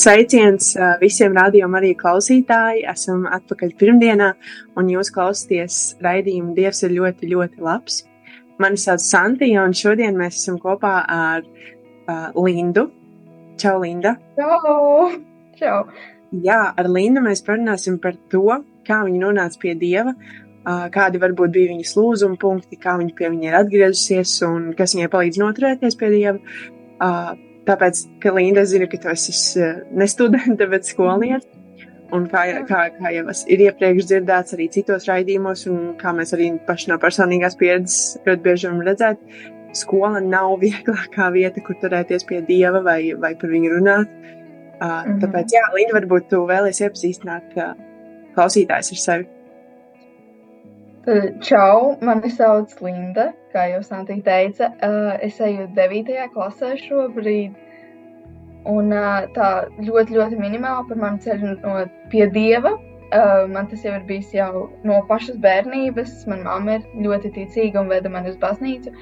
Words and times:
Sveiciens 0.00 0.70
visiem 1.00 1.34
rādījumam, 1.36 1.74
arī 1.76 1.90
klausītāji. 1.98 2.86
Esam 2.88 3.26
atpakaļ 3.28 3.72
pirmdienā, 3.80 4.30
un 4.80 4.88
jūs 4.88 5.10
klausāties 5.12 5.80
raidījumu 6.00 6.54
Dievs 6.56 6.80
ir 6.86 6.94
ļoti, 6.94 7.28
ļoti 7.34 7.64
labs. 7.66 7.98
Mani 8.62 8.80
sauc 8.80 9.02
Santija, 9.04 9.64
un 9.66 9.74
šodien 9.76 10.16
mēs 10.16 10.38
esam 10.38 10.56
kopā 10.62 10.94
ar 11.04 11.44
uh, 11.44 12.30
Lindu. 12.36 12.86
Čau, 13.60 13.74
Linda! 13.82 14.14
Čau! 14.38 15.10
Čau! 15.60 15.82
Jā, 16.46 16.62
ar 16.80 16.88
Lindu 16.88 17.24
mēs 17.26 17.44
parunāsim 17.44 18.00
par 18.00 18.16
to, 18.32 18.46
kā 18.86 19.02
viņa 19.04 19.22
nonāca 19.26 19.60
pie 19.60 19.76
Dieva, 19.80 20.14
uh, 20.16 20.86
kādi 20.94 21.20
varbūt 21.20 21.56
bija 21.58 21.74
viņas 21.74 21.94
lūzuma 21.98 22.40
punkti, 22.40 22.80
kā 22.80 22.96
viņa 23.02 23.16
pie 23.20 23.32
viņa 23.34 23.52
ir 23.52 23.60
atgriezusies 23.60 24.38
un 24.48 24.72
kas 24.78 24.96
viņai 24.96 25.12
palīdz 25.12 25.44
noturēties 25.44 26.00
pie 26.00 26.12
Dieva. 26.16 26.58
Uh, 27.00 27.49
Tāpēc, 27.68 28.02
ka 28.22 28.32
Linda 28.34 28.64
zina, 28.66 28.88
ka 28.90 28.98
tu 29.00 29.10
esi 29.12 29.34
uh, 29.60 29.80
ne 29.92 30.08
studente, 30.08 30.66
bet 30.70 30.88
skolniece. 30.88 31.48
Un 32.10 32.24
kā, 32.26 32.42
kā, 32.66 32.80
kā 32.96 33.12
jau 33.14 33.22
ir 33.54 33.60
iepriekš 33.68 34.08
dzirdēts 34.10 34.56
arī 34.56 34.66
citos 34.74 35.06
raidījumos, 35.06 35.62
un 35.70 35.92
kā 36.00 36.10
mēs 36.16 36.34
arī 36.34 36.48
paši 36.66 36.90
no 36.90 36.96
personīgās 36.98 37.54
pieredzes 37.60 38.16
ļoti 38.26 38.42
bieži 38.46 38.66
varam 38.66 38.80
redzēt, 38.88 39.20
skola 39.78 40.22
nav 40.24 40.56
vieglākā 40.64 41.28
vieta, 41.36 41.62
kur 41.66 41.78
turēties 41.82 42.26
pie 42.26 42.40
dieva 42.48 42.82
vai, 42.86 43.00
vai 43.14 43.36
par 43.38 43.52
viņu 43.54 43.76
runāt. 43.76 44.10
Uh, 44.10 44.86
mm 44.86 45.04
-hmm. 45.04 45.20
Tāpēc, 45.22 45.54
jā, 45.54 45.66
Linda, 45.76 45.98
varbūt 46.00 46.28
tu 46.32 46.42
vēlies 46.48 46.80
iepazīstināt 46.80 47.56
uh, 47.60 47.76
klausītājs 48.34 48.92
ar 48.96 49.00
sevi. 49.04 49.28
Čau, 51.40 51.96
mani 52.04 52.30
sauc 52.30 52.74
Linda, 52.84 53.30
kā 53.54 53.66
jau 53.72 53.80
Santīna 53.86 54.26
teica. 54.26 54.70
Es 55.26 55.40
eju 55.42 55.68
9. 55.76 56.28
klasē 56.34 56.74
šobrīd. 56.84 57.56
Un 58.68 58.92
tā 59.34 59.50
ļoti, 59.80 60.18
ļoti 60.18 60.38
minimāli 60.40 60.88
par 60.90 60.98
mani 61.00 61.22
ceļu 61.24 61.56
no 61.62 61.80
pie 62.12 62.26
dieva. 62.34 62.76
Man 63.50 63.66
tas 63.70 63.82
jau 63.82 63.96
ir 63.96 64.04
bijis 64.06 64.34
jau 64.36 64.68
no 64.86 65.00
pašas 65.08 65.40
bērnības. 65.42 66.20
Manā 66.30 66.46
mamma 66.46 66.78
ir 66.78 67.08
ļoti 67.08 67.32
ticīga 67.38 67.82
un 67.82 67.90
veda 67.90 68.12
mani 68.12 68.34
uz 68.34 68.38
baznīcu. 68.42 68.92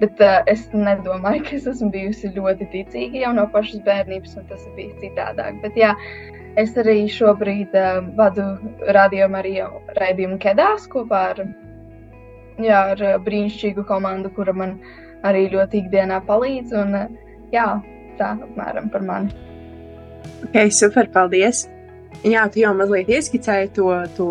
Bet 0.00 0.18
uh, 0.18 0.40
es 0.50 0.64
nedomāju, 0.74 1.44
ka 1.46 1.52
es 1.54 1.68
esmu 1.70 1.92
bijusi 1.94 2.32
ļoti 2.34 2.66
ticīga 2.72 3.20
jau 3.28 3.34
no 3.36 3.44
pašas 3.52 3.84
bērnības, 3.86 4.32
un 4.40 4.48
tas 4.48 4.64
ir 4.66 4.72
bijis 4.78 4.96
citādāk. 5.04 5.60
Bet, 5.62 5.78
jā, 5.78 5.94
Es 6.54 6.76
arī 6.78 7.08
šobrīd 7.10 7.72
uh, 7.74 7.96
vadu 8.14 8.44
radiomu 8.94 9.40
arī 9.40 9.56
raidījumu 9.96 10.36
Kedās 10.38 10.84
kopā 10.92 11.22
ar, 11.32 11.40
jā, 12.62 12.80
ar 12.94 13.04
brīnišķīgu 13.24 13.86
komandu, 13.88 14.30
kura 14.36 14.54
man 14.56 14.78
arī 15.24 15.48
ļoti 15.52 15.82
ikdienā 15.84 16.20
palīdz. 16.28 16.74
Un, 16.82 16.96
uh, 16.98 17.34
jā, 17.54 17.68
tā 18.18 18.34
apmēram 18.36 18.90
par 18.92 19.04
mani. 19.06 19.34
Ok, 20.46 20.70
super, 20.72 21.08
paldies! 21.12 21.66
Jā, 22.24 22.46
tu 22.48 22.62
jau 22.62 22.72
mazliet 22.76 23.10
ieskicēji 23.12 23.72
to, 23.76 23.88
to 24.16 24.28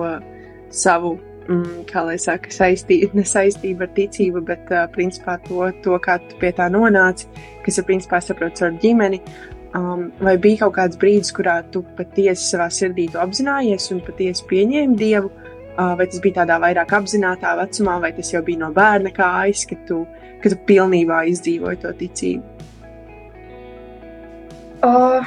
savu, 0.74 1.16
mm, 1.46 1.84
kā 1.90 2.06
lai 2.08 2.16
saka, 2.22 2.50
saistību, 2.54 3.12
nesaistību 3.20 3.86
ar 3.86 3.92
ticību, 3.98 4.44
bet 4.48 4.72
uh, 4.74 4.86
principā 4.94 5.38
to, 5.48 5.68
to, 5.86 5.98
kā 6.02 6.18
tu 6.24 6.40
pie 6.42 6.54
tā 6.58 6.70
nonāci, 6.74 7.30
kas 7.66 7.78
ir 7.78 7.88
principā 7.90 8.22
saprots 8.24 8.66
ar 8.66 8.78
ģimeni. 8.82 9.22
Um, 9.74 10.12
vai 10.22 10.36
bija 10.38 10.64
kaut 10.64 10.76
kāds 10.78 11.00
brīdis, 11.02 11.32
kurā 11.34 11.58
tu 11.74 11.82
patiesi 11.98 12.46
savā 12.52 12.68
sirdī 12.70 13.08
apzinājies 13.18 13.90
un 13.96 14.04
patiesi 14.06 14.46
pieņēmi 14.52 14.98
dievu, 15.00 15.32
vai 15.78 16.08
tas 16.08 16.22
bija 16.24 16.42
tādā 16.42 16.60
vairāk 16.62 16.92
apzinātā 16.98 17.54
vecumā, 17.60 18.00
vai 18.04 18.12
tas 18.14 18.34
jau 18.34 18.44
bija 18.46 18.66
no 18.66 18.72
bērna 18.74 19.14
kājas, 19.14 19.66
kad 19.70 19.80
tu, 19.90 20.04
kad 20.44 20.54
tu 20.54 20.60
pilnībā 20.68 21.24
izdzīvoji 21.32 21.82
to 21.84 21.94
ticību? 22.02 22.44
Uh, 24.84 25.24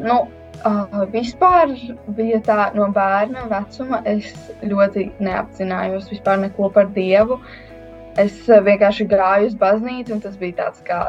nu, 0.00 0.16
uh, 0.64 0.98
vispār 1.12 1.74
bija 2.16 2.40
tā 2.46 2.70
no 2.74 2.88
bērna 2.94 3.46
vecuma. 3.50 4.00
Es 4.08 4.32
ļoti 4.64 5.10
neapzinājos 5.20 6.10
vispār 6.14 6.40
neko 6.46 6.70
par 6.72 6.88
dievu. 6.96 7.38
Es 8.16 8.38
vienkārši 8.48 9.04
gāju 9.10 9.50
uz 9.50 9.56
baznīcu, 9.60 10.16
un 10.16 10.22
tas 10.24 10.38
bija 10.40 10.62
tāds 10.62 10.80
kā 10.86 11.00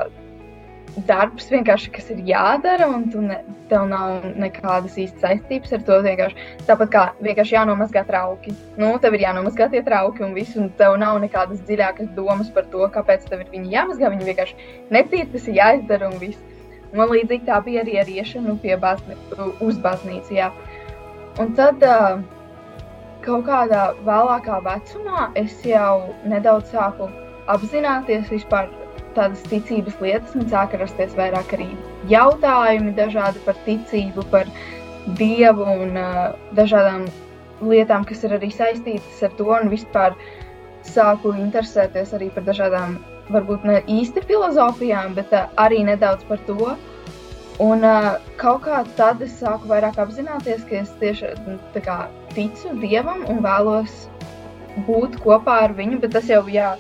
darbs, 1.06 1.50
vienkārši, 1.52 1.92
kas 1.94 2.10
ir 2.14 2.22
jādara, 2.26 2.88
un 2.90 3.06
tu 3.14 3.22
ne, 3.22 3.38
tev 3.70 3.86
nav 3.92 4.26
nekādas 4.40 4.96
īstas 4.98 5.22
saistības 5.26 5.76
ar 5.78 5.84
to. 5.88 5.98
Vienkārši. 6.06 6.48
Tāpat 6.70 6.92
kā 6.94 7.04
vienkārši 7.26 7.58
jānomazgā 7.58 8.04
trauki. 8.08 8.56
Nu, 8.82 8.94
tev 9.04 9.18
ir 9.18 9.28
jānomazgā 9.28 9.70
tie 9.74 9.84
trauki, 9.86 10.24
un 10.26 10.34
viss, 10.38 10.58
un 10.58 10.72
tev 10.80 10.98
nav 11.02 11.20
nekādas 11.24 11.62
dziļākas 11.68 12.14
domas 12.18 12.50
par 12.56 12.66
to, 12.74 12.88
kāpēc 12.96 13.28
tev 13.30 13.44
ir 13.44 13.52
viņi 13.54 13.76
jāmazgā. 13.76 14.10
Viņi 14.14 14.30
vienkārši 14.32 14.72
netīri, 14.96 15.30
tas 15.36 15.46
ir 15.52 15.60
jāizdara, 15.60 16.10
un 16.10 16.18
viss. 16.24 16.42
Man 16.96 17.12
līdzīgi 17.12 17.46
tā 17.50 17.60
bija 17.66 17.84
arī 17.84 18.00
ar 18.02 18.10
iešanu 18.10 18.58
bazni, 18.82 19.20
uz 19.60 19.78
baznīcu. 19.84 20.34
Jā. 20.34 20.52
Un 21.38 21.54
tad 21.54 21.84
kaut 23.26 23.46
kādā 23.46 23.92
vēlākā 24.08 24.62
vecumā 24.66 25.30
es 25.36 25.60
jau 25.68 26.14
nedaudz 26.26 26.72
sāku 26.72 27.10
apzināties 27.52 28.32
vispār 28.32 28.72
tādas 29.18 29.44
ticības 29.52 29.98
lietas, 30.04 30.34
man 30.38 30.50
sāka 30.52 30.80
rasties 30.82 31.16
vairāk 31.18 31.54
arī 31.58 31.70
jautājumi 32.12 32.96
dažādi 32.98 33.42
par 33.46 33.58
ticību, 33.66 34.26
par 34.34 34.50
dievu 35.20 35.68
un 35.86 35.98
uh, 36.00 36.36
dažādām 36.58 37.08
lietām, 37.62 38.06
kas 38.08 38.24
ir 38.28 38.36
arī 38.38 38.52
saistītas 38.54 39.24
ar 39.26 39.34
to, 39.40 39.48
un 39.56 39.72
vispār 39.74 40.18
sāku 40.88 41.34
interesēties 41.36 42.14
arī 42.16 42.30
par 42.36 42.46
dažādām, 42.48 43.00
varbūt 43.34 43.66
ne 43.68 43.82
īsti 43.92 44.24
filozofijām, 44.28 45.16
bet 45.18 45.34
uh, 45.36 45.50
arī 45.60 45.84
nedaudz 45.88 46.28
par 46.30 46.44
to. 46.50 46.76
Un 47.64 47.82
uh, 47.88 48.20
kaut 48.38 48.68
kā 48.68 48.84
tad 49.00 49.24
es 49.26 49.40
sāku 49.42 49.72
vairāk 49.72 49.98
apzināties, 50.04 50.62
ka 50.70 50.84
es 50.84 50.94
tieši 51.02 51.34
kā, 51.82 52.04
ticu 52.36 52.76
dievam 52.84 53.26
un 53.32 53.42
vēlos 53.42 54.06
būt 54.86 55.18
kopā 55.24 55.64
ar 55.66 55.74
viņu, 55.78 55.98
bet 56.04 56.14
tas 56.14 56.30
jau 56.30 56.44
jā, 56.52 56.76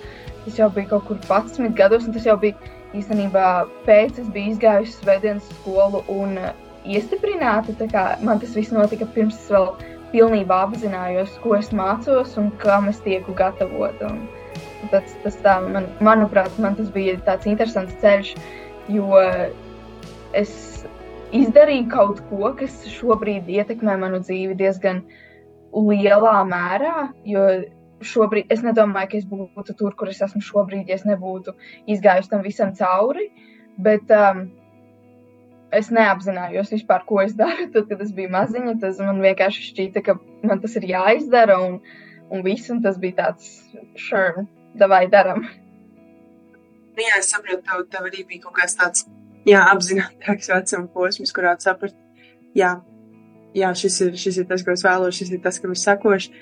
Tas 0.47 0.55
jau 0.61 0.69
bija 0.71 0.93
kaut 0.93 1.03
kur 1.09 1.19
11 1.27 1.75
gados, 1.75 2.07
un 2.07 2.15
tas 2.15 2.23
jau 2.23 2.37
bija 2.39 2.55
īstenībā 2.95 3.47
pēc 3.83 4.21
es 4.21 4.31
biju 4.31 4.53
izgājusi 4.53 4.95
svētdienas 5.01 5.49
skolu 5.57 5.99
un 6.13 6.37
uh, 6.39 6.53
iestiprināta. 6.87 7.75
Man 8.23 8.39
tas 8.39 8.55
viss 8.55 8.71
notika 8.71 9.07
pirms 9.11 9.35
es 9.35 9.51
vēl 9.51 9.73
pilnībā 10.13 10.61
apzinājos, 10.69 11.35
ko 11.43 11.57
es 11.57 11.73
mācos 11.75 12.37
un 12.39 12.47
kam 12.63 12.87
es 12.87 13.01
tieku 13.03 13.35
gatavota. 13.35 14.13
Tas, 14.93 15.15
tas 15.25 15.35
tā, 15.43 15.57
man, 15.67 15.89
manuprāt, 15.99 16.53
man 16.63 16.77
tas 16.79 16.87
bija 16.95 17.17
tāds 17.27 17.49
interesants 17.49 17.97
ceļš, 17.99 18.33
jo 18.93 19.19
es 20.37 20.53
izdarīju 21.35 21.89
kaut 21.91 22.21
ko, 22.29 22.53
kas 22.55 22.85
šobrīd 22.95 23.49
ietekmē 23.51 23.97
manu 23.99 24.21
dzīvi 24.23 24.55
diezgan 24.55 25.03
lielā 25.75 26.37
mērā, 26.47 27.09
jo 27.27 27.43
šobrīd 28.05 28.51
es 28.53 28.63
nedomāju, 28.65 29.09
ka 29.11 29.17
es 29.19 29.27
būtu 29.27 29.75
tur, 29.77 29.95
kur 29.97 30.11
es 30.11 30.21
esmu 30.25 30.41
šobrīd, 30.43 30.89
ja 30.89 30.97
es 30.97 31.05
nebūtu 31.07 31.55
izgājusi 31.89 32.31
tam 32.33 32.43
visam 32.45 32.73
cauri. 32.77 33.29
Bet 33.77 34.09
um, 34.13 34.47
es 35.75 35.91
neapzinājos 35.93 36.73
vispār, 36.73 37.05
ko 37.09 37.21
es 37.23 37.35
daru. 37.37 37.69
Tad, 37.73 37.87
kad 37.89 38.01
es 38.03 38.13
biju 38.17 38.33
maziņa, 38.33 38.77
tas 38.83 39.01
man 39.03 39.21
vienkārši 39.23 39.69
šķīta, 39.71 40.03
ka 40.05 40.17
man 40.47 40.63
tas 40.63 40.77
ir 40.79 40.89
jāizdara 40.89 41.59
un, 41.65 41.79
un 42.33 42.43
viss. 42.45 42.71
Un 42.73 42.81
tas 42.85 42.99
bija 43.01 43.21
tāds, 43.23 43.53
sure, 44.07 44.47
davai 44.77 45.05
daram. 45.13 45.45
Nu, 46.97 47.05
jā, 47.05 47.19
es 47.19 47.29
saprotu, 47.29 47.61
tev, 47.65 47.85
tev 47.93 48.09
arī 48.09 48.23
bija 48.25 48.47
kaut 48.47 48.57
kāds 48.57 48.73
tāds 48.77 49.05
jā, 49.47 49.61
apzinātāks 49.71 50.49
vecuma 50.51 50.89
posms, 50.93 51.33
kurā 51.35 51.53
saprast, 51.61 51.97
jā, 52.57 52.71
jā 53.57 53.71
šis, 53.77 53.99
ir, 54.07 54.17
šis 54.19 54.41
ir 54.41 54.47
tas, 54.49 54.63
ko 54.65 54.73
es 54.73 54.85
vēlos, 54.85 55.17
šis 55.17 55.35
ir 55.35 55.43
tas, 55.43 55.59
kam 55.61 55.75
es 55.75 55.85
sakošu. 55.87 56.33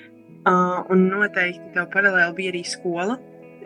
Uh, 0.46 0.84
un 0.94 1.08
noteikti 1.10 1.72
tev 1.74 1.88
paralēli 1.90 2.36
bija 2.36 2.52
arī 2.52 2.62
skola. 2.70 3.16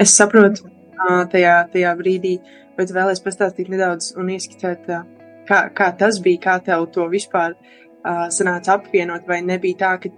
Es 0.01 0.15
saprotu 0.17 0.65
uh, 0.65 1.27
tajā, 1.29 1.59
tajā 1.75 1.91
brīdī, 1.99 2.39
bet 2.79 2.95
vēlēs 2.97 3.21
pastāstīt 3.21 3.69
nedaudz 3.69 4.15
un 4.17 4.31
ieskicēt, 4.33 4.89
uh, 4.89 5.03
kā, 5.51 5.67
kā 5.77 5.91
tas 6.01 6.23
bija, 6.25 6.41
kā 6.47 6.57
tev 6.65 6.87
to 6.95 7.05
vispār 7.13 7.53
uh, 7.53 8.31
sanāca 8.33 8.79
apvienot, 8.79 9.29
vai 9.29 9.43
nebija 9.45 9.81
tā, 9.83 9.93
ka 10.01 10.13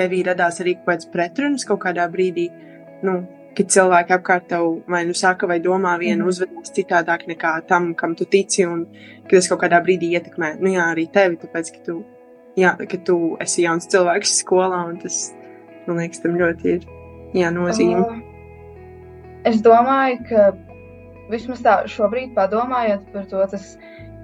tevī 0.00 0.24
radās 0.26 0.58
arī 0.64 0.74
kaut 0.80 0.90
kāds 0.90 1.10
pretruns 1.14 1.68
kaut 1.68 1.82
kādā 1.84 2.08
brīdī, 2.10 2.48
nu, 3.06 3.20
kad 3.54 3.70
cilvēki 3.74 4.14
apkārt 4.16 4.50
tev 4.50 4.68
vai 4.90 5.04
nu 5.06 5.14
saka, 5.16 5.46
vai 5.50 5.58
domā 5.62 5.96
vienu, 6.00 6.24
mm. 6.24 6.30
uzvedās 6.32 6.74
citādāk 6.74 7.26
nekā 7.30 7.56
tam, 7.70 7.92
kam 7.98 8.18
tu 8.18 8.26
tici, 8.30 8.66
un 8.66 8.86
ka 9.26 9.36
tas 9.36 9.50
kaut 9.50 9.62
kādā 9.64 9.78
brīdī 9.84 10.14
ietekmē, 10.16 10.56
nu 10.58 10.74
jā, 10.74 10.90
arī 10.94 11.06
tevi, 11.12 11.38
tāpēc, 11.42 11.74
ka 11.76 11.84
tu, 11.86 12.00
jā, 12.58 12.74
ka 12.80 13.04
tu 13.06 13.20
esi 13.42 13.66
jauns 13.66 13.90
cilvēks 13.90 14.40
skolā, 14.42 14.88
un 14.90 14.98
tas, 15.02 15.28
man 15.90 16.02
liekas, 16.04 16.22
tam 16.24 16.36
ļoti 16.40 16.74
ir, 16.76 16.88
jā, 17.36 17.52
nozīme. 17.54 18.02
Uh, 18.06 19.38
es 19.50 19.62
domāju, 19.64 20.20
ka 20.30 20.50
vismaz 21.30 21.62
tā 21.64 21.80
šobrīd 21.90 22.34
padomājot 22.36 23.06
par 23.14 23.26
to, 23.30 23.42
tas 23.52 23.74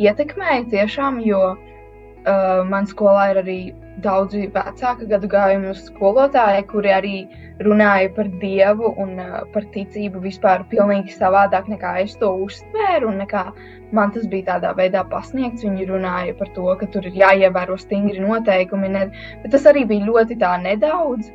ietekmēja 0.03 0.67
tiešām, 0.73 1.21
jo 1.25 1.43
uh, 1.55 2.63
man 2.69 2.89
skolā 2.91 3.31
ir 3.33 3.43
arī 3.43 3.59
daudzi 4.05 4.47
vecāka 4.53 5.09
gadu 5.09 5.29
gājumu 5.33 5.73
skolotāji, 5.79 6.67
kuri 6.73 6.93
arī 6.93 7.17
runāja 7.65 8.11
par 8.17 8.29
dievu 8.43 8.93
un 9.01 9.17
uh, 9.23 9.39
par 9.55 9.65
ticību 9.73 10.21
vispār 10.27 10.67
pilnīgi 10.73 11.17
savādāk 11.17 11.71
nekā 11.73 11.97
es 12.03 12.17
to 12.21 12.33
uztvēru 12.45 13.13
un 13.13 13.23
nekā 13.25 13.47
man 13.94 14.12
tas 14.15 14.27
bija 14.31 14.55
tādā 14.55 14.73
veidā 14.79 15.05
pasniegts. 15.11 15.65
Viņi 15.67 15.88
runāja 15.91 16.35
par 16.38 16.50
to, 16.56 16.67
ka 16.81 16.88
tur 16.94 17.06
ir 17.06 17.19
jāievēro 17.23 17.79
stingri 17.81 18.23
noteikumi, 18.23 18.91
ne, 18.97 19.06
bet 19.44 19.55
tas 19.55 19.69
arī 19.71 19.87
bija 19.88 20.09
ļoti 20.09 20.38
tā 20.43 20.56
nedaudz. 20.62 21.31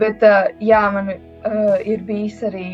Bet 0.00 0.22
uh, 0.26 0.50
jā, 0.58 0.82
man 0.94 1.12
uh, 1.14 1.76
ir 1.86 2.02
bijis 2.06 2.40
arī 2.46 2.68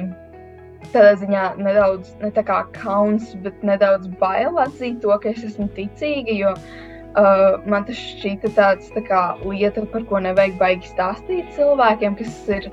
tādā 0.95 1.17
ziņā 1.21 1.43
nedaudz 1.61 2.15
ne 2.23 2.31
tā 2.35 2.43
kā 2.49 2.63
kauns, 2.79 3.35
bet 3.45 3.61
nedaudz 3.67 4.09
bail 4.21 4.57
atzīt 4.63 5.03
to, 5.05 5.13
ka 5.21 5.35
es 5.35 5.45
esmu 5.45 5.69
ticīga, 5.77 6.33
jo 6.33 6.55
uh, 6.57 6.71
Uh, 7.19 7.57
man 7.67 7.83
tas 7.89 7.99
šķita 7.99 8.53
tāds 8.55 8.91
tā 8.95 9.01
kā, 9.03 9.21
lieta, 9.43 9.83
par 9.91 10.05
ko 10.07 10.21
nevajag 10.23 10.53
baigi 10.61 10.93
stāstīt 10.93 11.49
cilvēkiem, 11.57 12.15
kas 12.21 12.37
ir, 12.55 12.69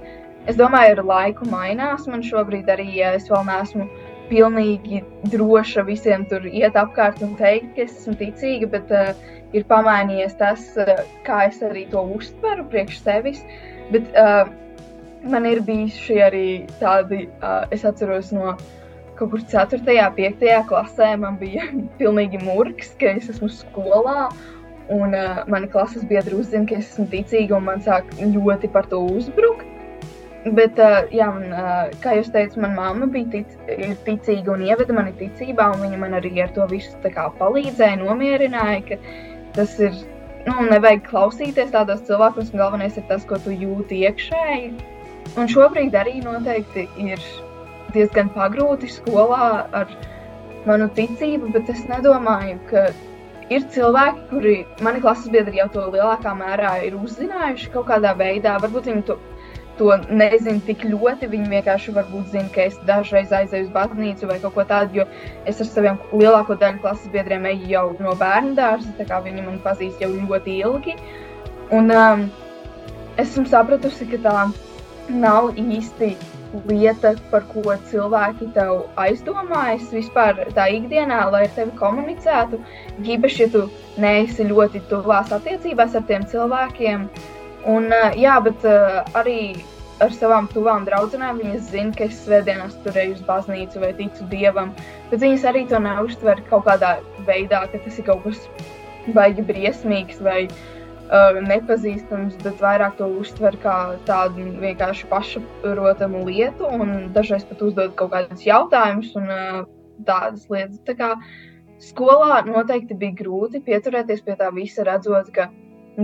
es 0.46 0.60
domāju, 0.60 0.94
ar 0.94 1.02
laiku 1.10 1.48
mainās. 1.50 2.06
Man 2.06 2.22
šobrīd 2.22 2.70
arī, 2.70 2.86
ja 3.00 3.16
es 3.18 3.26
vēl 3.32 3.48
neesmu 3.48 3.88
pilnīgi 4.30 5.02
droša 5.32 5.84
visiem 5.88 6.26
tur 6.30 6.46
iet 6.48 6.78
apkārt 6.80 7.22
un 7.26 7.36
teikt, 7.40 7.74
ka 7.76 7.86
es 7.86 7.96
esmu 8.00 8.16
ticīga, 8.20 8.70
bet 8.74 8.94
uh, 8.94 9.12
ir 9.56 9.68
pamainījies 9.70 10.38
tas, 10.40 10.64
uh, 10.80 11.04
kā 11.28 11.46
es 11.50 11.62
arī 11.66 11.88
to 11.92 12.04
uztveru 12.18 12.68
priekš 12.72 13.02
sevis. 13.06 13.44
Bet 13.94 14.10
uh, 14.20 14.50
man 15.28 15.48
ir 15.50 15.64
bijuši 15.68 16.20
arī 16.28 16.48
tādi, 16.82 17.26
uh, 17.42 17.64
es 17.72 17.86
atceros 17.88 18.34
no 18.36 18.58
kaut 19.18 19.32
kur 19.34 19.42
4. 19.42 19.80
un 19.82 20.14
5. 20.20 20.46
klasē 20.70 21.16
man 21.20 21.40
bija 21.42 21.70
pilnīgi 22.02 22.44
murgs, 22.44 22.94
ka 23.00 23.16
es 23.18 23.32
esmu 23.34 23.50
skolā. 23.54 24.30
Un 24.94 25.12
uh, 25.18 25.42
mani 25.52 25.68
klases 25.68 26.06
biedri 26.08 26.38
uzzina, 26.40 26.68
ka 26.68 26.78
es 26.78 26.94
esmu 26.94 27.10
ticīga, 27.12 27.58
un 27.58 27.66
man 27.68 27.82
sāk 27.84 28.08
ļoti 28.22 28.72
par 28.72 28.88
to 28.92 29.02
uzbrukt. 29.18 29.77
Bet, 30.56 30.78
jā, 31.12 31.28
man, 31.34 31.48
kā 32.04 32.14
jūs 32.20 32.30
teicāt, 32.32 32.60
manā 32.62 32.76
mamma 32.78 33.08
bija 33.12 33.28
tic, 33.34 33.56
ticīga 34.06 34.54
un 34.54 34.62
ieveda 34.68 34.94
mani 34.96 35.16
ticībā, 35.18 35.72
un 35.74 35.82
viņa 35.84 35.98
man 36.04 36.14
arī 36.20 36.32
ar 36.44 36.54
to 36.56 36.68
visu 36.70 36.94
palīdzēja, 37.04 37.98
nomierināja, 38.04 38.84
ka 38.90 39.00
tas 39.58 39.80
ir. 39.80 39.98
Nu, 40.48 40.62
nevajag 40.64 41.02
klausīties 41.10 41.74
tādos 41.74 42.06
cilvēkos, 42.08 42.54
un 42.54 42.62
galvenais 42.62 42.96
ir 42.96 43.04
tas, 43.10 43.26
ko 43.28 43.36
tu 43.44 43.52
jūti 43.52 43.98
iekšēji. 44.08 44.70
Un 45.36 45.50
šobrīd 45.52 45.98
arī 46.00 46.22
noteikti 46.24 46.86
ir 47.04 47.20
diezgan 47.92 48.30
pagrūti 48.32 48.88
skolā 48.94 49.68
ar 49.76 49.92
manu 50.70 50.88
ticību, 50.96 51.52
bet 51.52 51.68
es 51.74 51.84
nedomāju, 51.92 52.62
ka 52.70 52.86
ir 53.52 53.66
cilvēki, 53.74 54.24
kuri 54.32 54.56
mani 54.86 55.04
klases 55.04 55.32
biedri 55.34 55.60
jau 55.62 55.68
to 55.76 55.86
lielākā 55.94 56.34
mērā 56.38 56.74
ir 56.88 56.96
uzzinājuši 57.00 57.74
kaut 57.76 57.90
kādā 57.92 58.14
veidā. 58.20 58.58
Varbūt 58.64 58.90
viņi 58.92 59.06
to, 59.10 59.18
to 59.80 59.90
nezina 60.10 60.64
tik 60.68 60.86
ļoti. 60.88 61.30
Viņi 61.32 61.52
vienkārši 61.52 61.96
varbūt 61.96 62.34
zina, 62.34 62.50
ka 62.54 62.66
es 62.68 62.78
dažreiz 62.90 63.34
aizēju 63.36 63.68
uz 63.68 63.74
baznīcu 63.76 64.30
vai 64.30 64.40
kaut 64.44 64.56
ko 64.58 64.66
tādu, 64.70 65.02
jo 65.02 65.08
es 65.50 65.62
ar 65.64 65.70
saviem 65.70 66.00
lielāko 66.14 66.58
daļu 66.60 66.84
klases 66.84 67.12
biedriem 67.14 67.48
eju 67.54 67.72
jau 67.74 67.86
no 68.04 68.16
bērnu 68.20 68.56
dārza, 68.58 68.94
tā 69.00 69.08
kā 69.10 69.22
viņi 69.26 69.46
man 69.46 69.62
pazīst 69.66 70.02
jau 70.04 70.12
ļoti 70.14 70.60
ilgi. 70.64 70.98
Un 71.78 71.92
um, 71.92 72.26
esmu 73.20 73.46
sapratusi, 73.50 74.08
ka 74.12 74.24
tā 74.24 74.40
nav 75.10 75.54
īsti 75.58 76.16
lieta, 76.68 77.14
par 77.32 77.46
ko 77.52 77.76
cilvēki 77.90 78.50
tev 78.56 78.86
aizdomājas 79.00 79.90
vispār 79.94 80.46
tā 80.56 80.68
ikdienā, 80.78 81.26
lai 81.32 81.46
ar 81.48 81.56
tevi 81.56 81.74
komunicētu. 81.80 82.60
Īpaši, 83.04 83.42
ja 83.44 83.50
tu 83.54 83.66
neesi 84.02 84.48
ļoti 84.48 84.84
tuvās 84.92 85.34
attiecībās 85.36 85.98
ar 85.98 86.06
tiem 86.08 86.28
cilvēkiem. 86.32 87.08
Un, 87.68 87.92
jā, 88.16 88.38
bet 88.46 88.64
arī 89.18 89.40
ar 90.04 90.14
savām 90.14 90.48
tuvām 90.52 90.86
draudzenēm 90.88 91.42
viņas 91.42 91.70
zina, 91.74 91.94
ka 91.98 92.06
es 92.08 92.20
svētdienās 92.24 92.78
turēju 92.86 93.18
uz 93.18 93.24
baznīcu 93.28 93.82
vai 93.82 93.92
ticu 93.98 94.28
dievam, 94.32 94.74
bet 95.12 95.24
viņas 95.24 95.46
arī 95.50 95.66
to 95.70 95.80
neuztver 95.82 96.42
kaut 96.52 96.68
kādā 96.68 96.98
veidā, 97.28 97.64
ka 97.72 97.82
tas 97.84 97.98
ir 98.00 98.08
kaut 98.08 98.24
kas 98.26 98.44
baigi 99.16 99.46
briesmīgs 99.48 100.22
vai 100.24 100.46
uh, 100.48 101.40
nepazīstams, 101.48 102.38
bet 102.44 102.64
vairāk 102.64 102.98
to 103.02 103.10
uztver 103.22 103.58
kā 103.64 103.78
tādu 104.10 104.48
vienkārši 104.62 105.10
pašsaprotamu 105.12 106.26
lietu, 106.30 106.70
dažreiz 107.16 107.48
pat 107.50 107.64
uzdod 107.70 107.96
kaut 108.00 108.14
kādus 108.14 108.46
jautājumus 108.46 109.14
un 109.20 109.30
uh, 109.34 109.62
tādas 110.08 110.46
lietas. 110.52 110.82
Tā 110.86 110.98
kā 111.00 111.14
skolā 111.82 112.44
noteikti 112.46 112.98
bija 112.98 113.18
grūti 113.24 113.64
pieturēties 113.66 114.22
pie 114.26 114.38
tā 114.38 114.52
visa, 114.54 114.86
redzot, 114.86 115.32
ka 115.34 115.50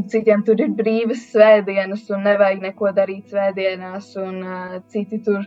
citiem 0.10 0.42
tur 0.45 0.62
ir 0.62 0.74
brīvas 0.74 1.28
svētdienas 1.31 2.07
un 2.13 2.25
nevajag 2.25 2.63
neko 2.63 2.92
darīt 2.98 3.30
svētdienās, 3.30 4.10
un 4.18 4.40
uh, 4.42 4.78
citi 4.90 5.19
tur 5.25 5.45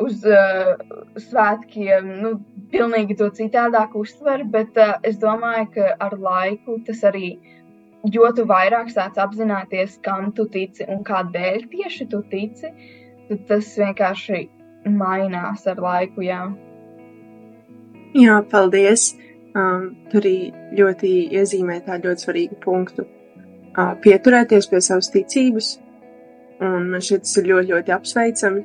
uz 0.00 0.22
uh, 0.24 0.76
svētkiem, 1.18 2.12
nu, 2.22 2.36
pilnīgi 2.70 3.18
to 3.18 3.30
citādāk 3.34 3.96
uztver, 3.98 4.44
bet 4.46 4.78
uh, 4.78 4.94
es 5.02 5.18
domāju, 5.20 5.66
ka 5.74 5.90
ar 6.06 6.16
laiku 6.18 6.78
tas 6.86 7.02
arī 7.10 7.34
jo 8.14 8.30
tu 8.36 8.46
vairāk 8.48 8.88
sāc 8.94 9.18
apzināties, 9.20 9.98
kam 10.04 10.30
tu 10.32 10.46
tici 10.48 10.86
un 10.88 11.02
kādēļ 11.04 11.66
tieši 11.74 12.06
tu 12.12 12.22
tici, 12.30 12.70
tad 13.28 13.46
tas 13.50 13.74
vienkārši 13.78 14.46
mainās 14.86 15.66
ar 15.68 15.82
laiku. 15.82 16.24
Jā, 16.24 16.46
jā 18.16 18.40
paldies! 18.50 19.12
Um, 19.50 19.96
tur 20.12 20.22
arī 20.22 20.52
ļoti 20.78 21.08
iezīmē 21.34 21.80
tādu 21.82 22.12
ļoti 22.12 22.22
svarīgu 22.22 22.60
punktu. 22.62 23.04
Pieturēties 23.76 24.66
pie 24.70 24.80
savas 24.82 25.10
ticības, 25.14 25.70
un 26.60 26.90
man 26.90 27.02
šķiet, 27.04 27.24
tas 27.24 27.38
ir 27.38 27.48
ļoti, 27.52 27.70
ļoti 27.70 27.94
apsveicami, 27.94 28.62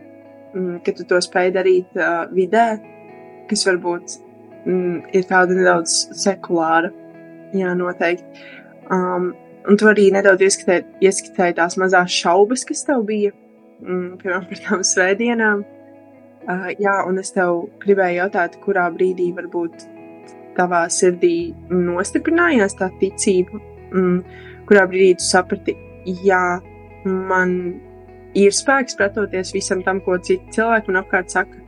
um, 0.58 0.70
ka 0.86 0.94
tu 0.98 1.06
to 1.08 1.20
spēj 1.22 1.52
darīt 1.56 1.98
uh, 2.00 2.26
vidē, 2.34 2.66
kas 3.50 3.66
varbūt 3.70 4.18
um, 4.66 5.04
ir 5.14 5.28
tāda 5.30 5.58
nedaudz 5.58 5.98
sekulāra. 6.18 6.92
Jā, 7.56 7.76
noteikti. 7.78 8.46
Um, 8.92 9.30
un 9.70 9.80
tu 9.80 9.88
arī 9.90 10.10
nedaudz 10.14 10.44
ieskatēji 10.44 11.58
tās 11.60 11.78
mazās 11.82 12.14
šaubas, 12.14 12.66
kas 12.68 12.84
tev 12.88 13.06
bija, 13.08 13.32
mm, 13.86 14.18
piemēram, 14.22 14.50
par 14.50 14.64
tām 14.66 14.84
svētdienām. 14.90 15.64
Uh, 16.46 16.72
jā, 16.82 16.98
un 17.08 17.22
es 17.22 17.32
tev 17.34 17.68
gribēju 17.86 18.24
jautāt, 18.24 18.58
kurā 18.66 18.90
brīdī 18.94 19.32
varbūt 19.38 19.88
tavā 20.58 20.86
sirdī 20.94 21.54
nostiprinājās 21.70 22.78
tā 22.80 22.90
ticība, 23.00 23.60
mm, 23.92 24.20
kurā 24.70 24.86
brīdī 24.90 25.18
tu 25.20 25.28
saprati, 25.28 25.76
jā, 26.26 26.44
man 27.06 27.58
ir 28.36 28.56
spēks 28.56 28.98
pretoties 29.00 29.54
visam 29.56 29.84
tam, 29.86 30.02
ko 30.04 30.18
citi 30.20 30.58
cilvēki 30.58 30.92
man 30.92 31.02
apkārt 31.04 31.34
saka. 31.34 31.62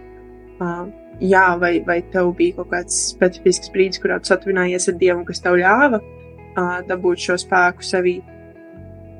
Uh, 0.58 0.88
jā, 1.22 1.46
vai, 1.62 1.77
vai 1.86 2.00
tev 2.13 2.34
bija 2.38 2.58
kaut 2.60 2.72
kāds 2.74 2.98
specifisks 3.13 3.72
brīdis, 3.74 4.01
kurā 4.04 4.20
tu 4.22 4.32
satuvinājies 4.32 4.89
ar 4.92 4.98
Dievu, 5.01 5.25
kas 5.27 5.44
tev 5.44 5.60
ļāva 5.62 6.01
uh, 6.01 6.80
dabūt 6.89 7.27
šo 7.27 7.38
spēku 7.42 7.86
sevī, 7.86 8.18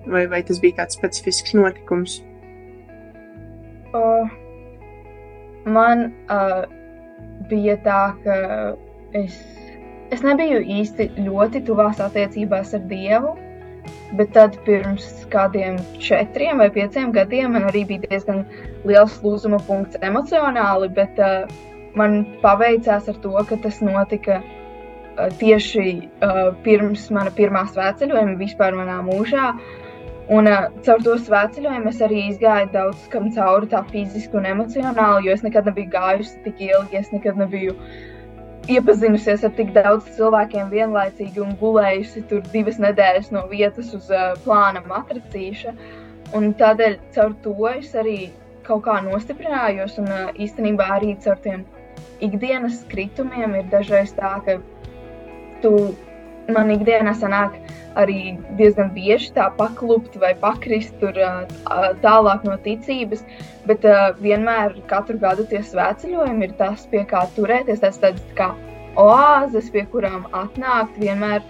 vai, 0.10 0.26
vai 0.32 0.42
tas 0.46 0.62
bija 0.64 0.82
kāds 0.82 0.98
specifisks 0.98 1.56
notikums? 1.58 2.20
Uh, 3.96 4.28
man 5.66 6.10
uh, 6.34 6.66
bija 7.50 7.78
tā, 7.86 8.02
ka 8.24 8.38
es, 9.18 9.38
es 10.14 10.24
nebiju 10.26 10.60
īsti 10.80 11.12
ļoti 11.22 11.64
tuvās 11.68 12.02
attiecībās 12.04 12.74
ar 12.78 12.88
Dievu. 12.90 13.38
Bet 14.20 14.34
tad 14.36 14.60
pirms 14.66 15.08
kādiem 15.32 15.80
četriem 16.04 16.62
vai 16.64 16.70
pieciem 16.74 17.12
gadiem 17.16 17.56
man 17.58 17.68
arī 17.70 17.86
bija 17.90 18.08
diezgan 18.08 18.46
liels 18.88 19.18
lūzuma 19.24 19.60
punkts 19.68 20.00
emocionāli, 20.02 20.92
bet 20.96 21.20
uh, 21.20 21.50
man 21.98 22.22
paveicās 22.44 23.10
ar 23.12 23.20
to, 23.24 23.34
ka 23.50 23.60
tas 23.66 23.82
notika 23.84 24.42
Eh, 25.18 25.30
tieši 25.40 26.10
uh, 26.22 26.52
pirms 26.62 27.08
mana 27.10 27.32
pirmā 27.34 27.64
svētceļojuma 27.72 28.36
vispār 28.38 28.76
manā 28.78 29.00
mūžā. 29.02 29.48
Un 30.30 30.50
uh, 30.52 30.68
caur 30.86 31.02
to 31.02 31.16
svētceļojumu 31.26 31.90
es 31.90 32.04
arī 32.06 32.20
izgāju 32.28 32.70
daudz 32.76 33.08
kam 33.10 33.32
cauri 33.34 33.70
tā 33.72 33.82
fiziski 33.90 34.38
un 34.38 34.46
emocionāli, 34.46 35.26
jo 35.26 35.34
es 35.34 35.42
nekad 35.46 35.66
nebiju 35.72 35.90
gājusi 35.96 36.38
tik 36.46 36.62
ilgi, 36.68 37.02
es 37.02 37.10
nekad 37.16 37.40
nebiju 37.42 37.74
iepazinusies 38.72 39.46
ar 39.48 39.54
tik 39.58 39.72
daudz 39.76 40.10
cilvēkiem 40.18 40.72
vienlaicīgi 40.72 41.42
un 41.44 41.56
gulējusi 41.62 42.26
tur 42.32 42.44
divas 42.54 42.80
nedēļas 42.84 43.32
no 43.36 43.46
vietas 43.52 43.94
uz 43.96 44.10
uh, 44.12 44.34
plāna 44.44 44.84
matricīša. 44.88 45.74
Un 46.36 46.52
tādēļ 46.60 46.98
caur 47.16 47.36
to 47.46 47.56
es 47.72 47.94
arī 47.96 48.18
kaut 48.68 48.84
kā 48.88 48.98
nostiprinājos 49.06 49.98
un 50.02 50.12
uh, 50.12 50.26
īstenībā 50.36 50.90
arī 50.98 51.14
caur 51.24 51.40
tiem 51.46 51.64
ikdienas 52.24 52.84
kritumiem 52.92 53.56
ir 53.56 53.72
dažreiz 53.72 54.12
tā, 54.18 54.36
ka 54.46 54.58
tu 55.64 55.74
man 56.54 56.72
ikdienā 56.72 57.14
sanāk 57.18 57.58
arī 57.98 58.38
diezgan 58.60 58.92
bieži 58.96 59.32
tā 59.36 59.48
paklupt 59.58 60.18
vai 60.22 60.34
pakrist 60.42 60.94
tur 61.02 61.18
tālāk 62.04 62.46
no 62.48 62.58
ticības, 62.64 63.24
bet 63.70 63.86
vienmēr 64.22 64.78
katru 64.92 65.18
gadu 65.22 65.48
tie 65.50 65.64
svētceļojumi 65.66 66.48
ir 66.48 66.56
tas, 66.60 66.86
pie 66.92 67.04
kā 67.10 67.26
turēties, 67.36 67.82
tas 67.84 68.00
tāds 68.04 68.24
kā 68.38 68.52
oāzes, 68.98 69.72
pie 69.74 69.86
kurām 69.92 70.28
atnākt 70.36 70.98
vienmēr, 71.02 71.44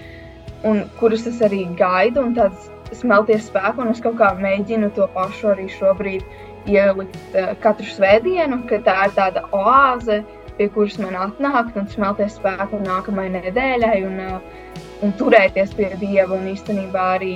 un 0.68 0.86
kuras 1.02 1.28
es 1.30 1.44
arī 1.46 1.66
gaidu, 1.80 2.24
un 2.24 2.36
tāds 2.38 2.72
smelties 2.96 3.50
spēku, 3.52 3.84
un 3.84 3.92
es 3.92 4.02
kaut 4.04 4.18
kā 4.20 4.32
mēģinu 4.40 4.94
to 4.96 5.08
pašu 5.16 5.52
arī 5.54 5.68
šobrīd 5.76 6.24
ielikt 6.68 7.36
katru 7.64 7.88
svētdienu, 7.92 8.64
ka 8.70 8.80
tā 8.88 8.98
ir 9.08 9.16
tāda 9.20 9.44
oāze, 9.56 10.22
pie 10.58 10.68
kuras 10.74 10.98
man 11.00 11.16
atnākt 11.28 11.76
un 11.78 11.88
smelties 11.92 12.40
spēku 12.40 12.80
nākamajai 12.82 13.36
nedēļai, 13.36 13.98
un, 14.08 14.22
uh, 14.24 14.86
un 15.06 15.14
turēties 15.20 15.74
pie 15.78 15.92
Dieva, 16.02 16.38
un 16.38 16.50
īstenībā 16.54 17.06
arī 17.18 17.36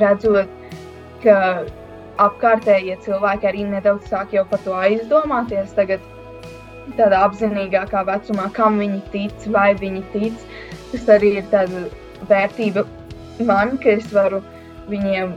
redzot, 0.00 0.50
ka 1.22 1.36
apkārtējie 2.22 2.96
cilvēki 3.04 3.48
arī 3.50 3.66
nedaudz 3.68 4.08
sāk 4.10 4.34
jau 4.36 4.44
par 4.48 4.60
to 4.64 4.74
aizdomāties 4.76 5.72
tagad, 5.76 6.02
tādā 6.98 7.22
apzinīgākā 7.28 8.02
vecumā, 8.08 8.48
kam 8.56 8.80
viņi 8.82 9.00
tic, 9.14 9.46
vai 9.54 9.70
viņi 9.78 10.02
tic. 10.12 10.46
Tas 10.92 11.08
arī 11.16 11.36
ir 11.40 11.48
tāda 11.52 11.86
vērtība 12.28 12.84
man, 13.46 13.78
ka 13.80 13.96
es 13.96 14.08
varu 14.12 14.42
viņiem 14.90 15.32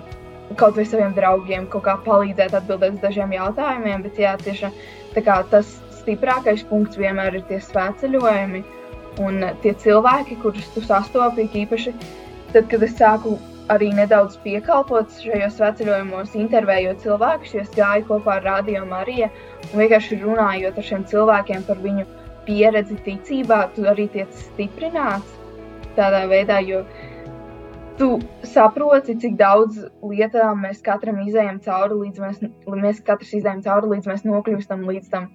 kaut 0.60 0.76
vai 0.78 0.86
saviem 0.86 1.14
draugiem 1.16 1.66
kaut 1.72 1.86
kā 1.88 1.96
palīdzēt 2.06 2.54
atbildēt 2.60 2.98
uz 2.98 3.04
dažiem 3.04 3.34
jautājumiem, 3.34 4.04
bet 4.06 4.20
jā, 4.22 4.36
tieši 4.42 4.72
kā, 5.16 5.40
tas 5.50 5.78
stiprākais 6.02 6.66
punkts 6.70 7.00
vienmēr 7.00 7.40
ir 7.40 7.46
tie 7.50 7.62
svētceļojumi 7.64 8.62
un 9.24 9.44
tie 9.64 9.74
cilvēki, 9.82 10.40
kurus 10.44 10.68
tu 10.76 10.84
sastopi, 10.84 11.48
īpaši 11.64 11.94
tad, 12.54 12.68
kad 12.72 12.84
es 12.84 12.96
sāku 13.00 13.38
arī 13.74 13.90
nedaudz 13.98 14.38
piekalpot 14.44 15.10
šajos 15.24 15.58
sveceļojumos, 15.58 16.36
intervējot 16.38 17.02
cilvēkus, 17.06 17.56
jo 17.56 17.64
es 17.64 17.72
gāju 17.78 18.06
kopā 18.12 18.38
ar 18.38 18.46
Radio 18.46 18.84
Mariju 18.90 19.32
un 19.72 19.82
vienkārši 19.82 20.20
runājot 20.22 20.78
ar 20.78 20.88
šiem 20.90 21.08
cilvēkiem 21.10 21.66
par 21.66 21.82
viņu 21.82 22.06
pieredzi 22.46 23.00
ticībā, 23.08 23.64
tu 23.74 23.88
arī 23.90 24.06
tiec 24.14 24.30
stiprināts 24.38 25.34
tādā 25.98 26.26
veidā, 26.30 26.60
jo 26.62 26.84
tu 27.98 28.20
saproti, 28.46 29.16
cik 29.24 29.38
daudz 29.40 29.80
lietām 30.04 30.62
mēs 30.68 30.84
katram 30.86 31.24
izējām 31.26 31.62
cauri, 31.66 32.02
līdz 32.06 32.22
mēs, 32.22 32.42
mēs 32.68 33.04
katrs 33.08 33.34
izējām 33.40 33.64
cauri, 33.66 33.96
līdz 33.96 34.12
mēs 34.12 34.26
nokļūstam 34.28 34.84
līdz 34.90 35.12
tam 35.14 35.30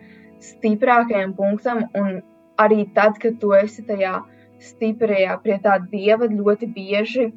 stiprākajam 0.44 1.34
punktam, 1.36 1.86
un 1.98 2.20
arī 2.64 2.84
tad, 2.96 3.18
kad 3.22 3.38
tu 3.42 3.54
esi 3.56 3.84
tajā 3.86 4.20
stiprajā 4.60 5.36
pie 5.44 5.56
tā 5.64 5.78
dieva 5.92 6.28
ļoti 6.30 6.68
bieži 6.74 7.30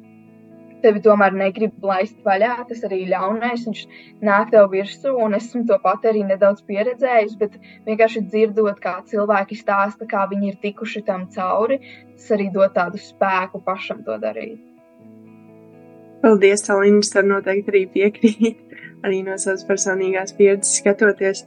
tevi 0.84 1.00
tomēr 1.04 1.32
negrib 1.36 1.84
laist 1.84 2.18
vaļā. 2.26 2.56
Tas 2.68 2.84
arī 2.86 3.04
ļaunais, 3.08 3.64
viņš 3.68 3.82
nāk 4.26 4.52
tev 4.52 4.68
virsū, 4.74 5.14
un 5.24 5.36
es 5.38 5.48
esmu 5.48 5.64
to 5.70 5.78
pat 5.84 6.04
arī 6.10 6.24
nedaudz 6.28 6.64
pieredzējis, 6.68 7.36
bet 7.40 7.56
vienkārši 7.88 8.24
dzirdot, 8.28 8.80
kā 8.84 8.98
cilvēki 9.10 9.58
stāsta, 9.60 10.08
kā 10.10 10.26
viņi 10.30 10.52
ir 10.52 10.60
tikuši 10.62 11.04
tam 11.08 11.26
cauri, 11.34 11.80
tas 12.14 12.30
arī 12.36 12.50
dod 12.54 12.74
tādu 12.76 13.00
spēku 13.00 13.62
pašam 13.64 14.04
to 14.06 14.18
darīt. 14.22 14.60
Paldies, 16.24 16.62
Talīna, 16.64 17.02
es 17.04 17.12
tam 17.12 17.28
noteikti 17.28 17.72
arī 17.72 17.84
piekrītu, 17.96 18.80
arī 19.04 19.20
no 19.26 19.36
savas 19.40 19.64
personīgās 19.68 20.36
pieredzes 20.36 20.78
skatoties. 20.80 21.44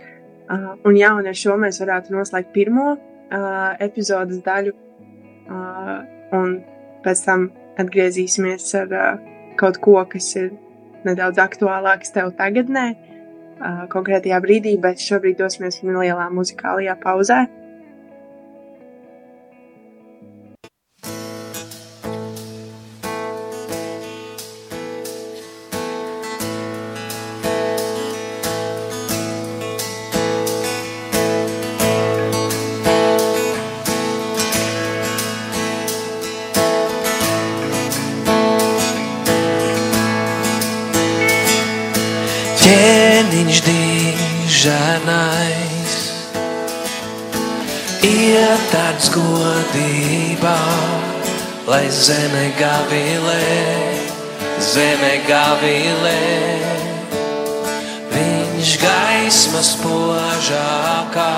Uh, 0.48 0.76
un 0.88 0.96
jā, 0.96 1.10
un 1.18 1.28
ar 1.28 1.36
šo 1.36 1.58
mēs 1.60 1.82
varētu 1.82 2.14
noslēgt 2.14 2.54
pirmo 2.56 2.94
uh, 3.32 3.76
epizodes 3.84 4.42
daļu, 4.46 4.74
uh, 4.74 5.98
un 6.38 6.58
pēc 7.06 7.26
tam 7.26 7.50
atgriezīsimies 7.82 8.72
ar 8.82 8.96
uh, 8.96 9.28
kaut 9.60 9.80
ko, 9.84 10.00
kas 10.10 10.32
ir 10.40 10.52
nedaudz 11.08 11.40
aktuālāks 11.42 12.14
tev 12.16 12.34
tagadnē, 12.40 12.88
uh, 12.94 13.86
konkrētajā 13.94 14.42
brīdī, 14.44 14.76
bet 14.82 15.04
šobrīd 15.04 15.40
dosimies 15.40 15.82
nelielā 15.84 16.30
muzikālajā 16.34 16.98
pauzē. 17.04 17.46
ķēniņš 17.46 17.67
godībā, 49.18 50.60
lai 51.68 51.90
zeme 51.90 52.54
gavilē, 52.60 53.48
zeme 54.62 55.22
gavilē. 55.28 56.22
Viņš 58.14 58.78
gaismas 58.82 59.76
požākā, 59.82 61.34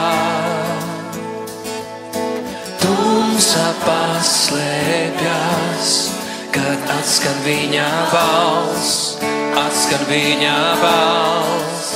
tumsa 2.84 3.68
paslēpjas, 3.88 5.88
kad 6.56 6.80
atskan 7.00 7.38
viņa 7.48 7.90
balss 8.14 9.10
atskan 9.70 10.06
viņa 10.10 10.56
balss. 10.82 11.90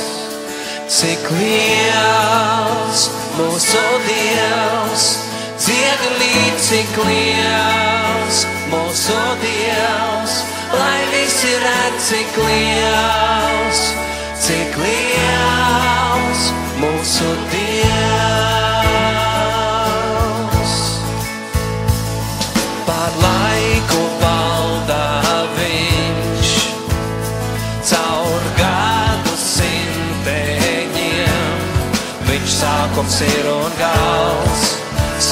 Cik 0.94 1.26
liels 1.34 3.08
mūsu 3.38 3.82
Dievs, 4.06 5.06
dziedi 5.64 6.10
līdz 6.20 6.66
cik 6.68 6.98
liels 7.08 8.42
mūsu 8.72 9.16
Dievs, 9.44 10.36
lai 10.76 11.00
visi 11.14 11.54
redz 11.64 12.10
cik 12.10 12.40
liels, 12.44 13.84
cik 14.44 14.80
liels 14.84 16.48
mūsu 16.84 17.32
Dievs. 17.48 17.53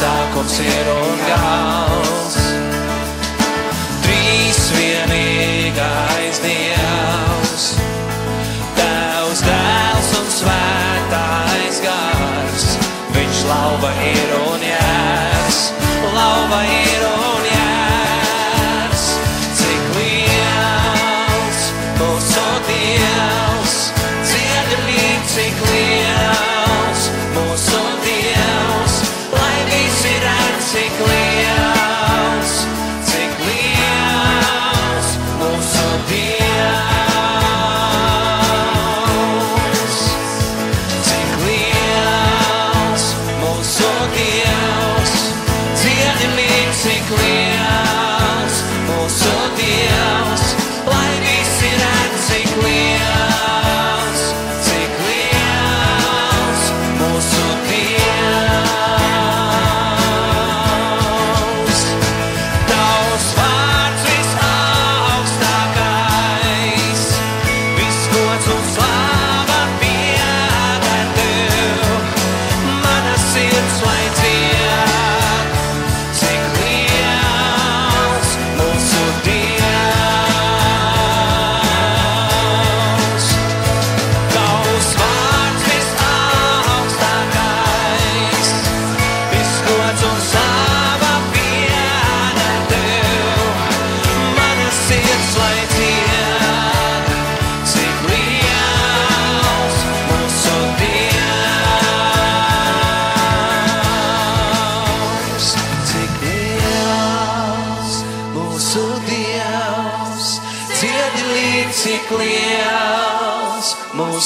Sākums 0.01 0.55
ir 0.63 0.87
un 0.95 1.19
gals. 1.27 2.37
Trīs 4.05 4.61
vienīgais 4.77 6.41
Dievs, 6.45 7.67
Tevs 8.79 9.43
dēls 9.45 10.13
un 10.21 10.31
svētais 10.39 11.83
gars. 11.85 12.69
Viņš 13.17 13.43
lauva 13.51 13.93
ir 14.13 14.37
un 14.39 14.65
jēs, 14.71 15.61
lauva 16.15 16.63
ir 16.79 16.90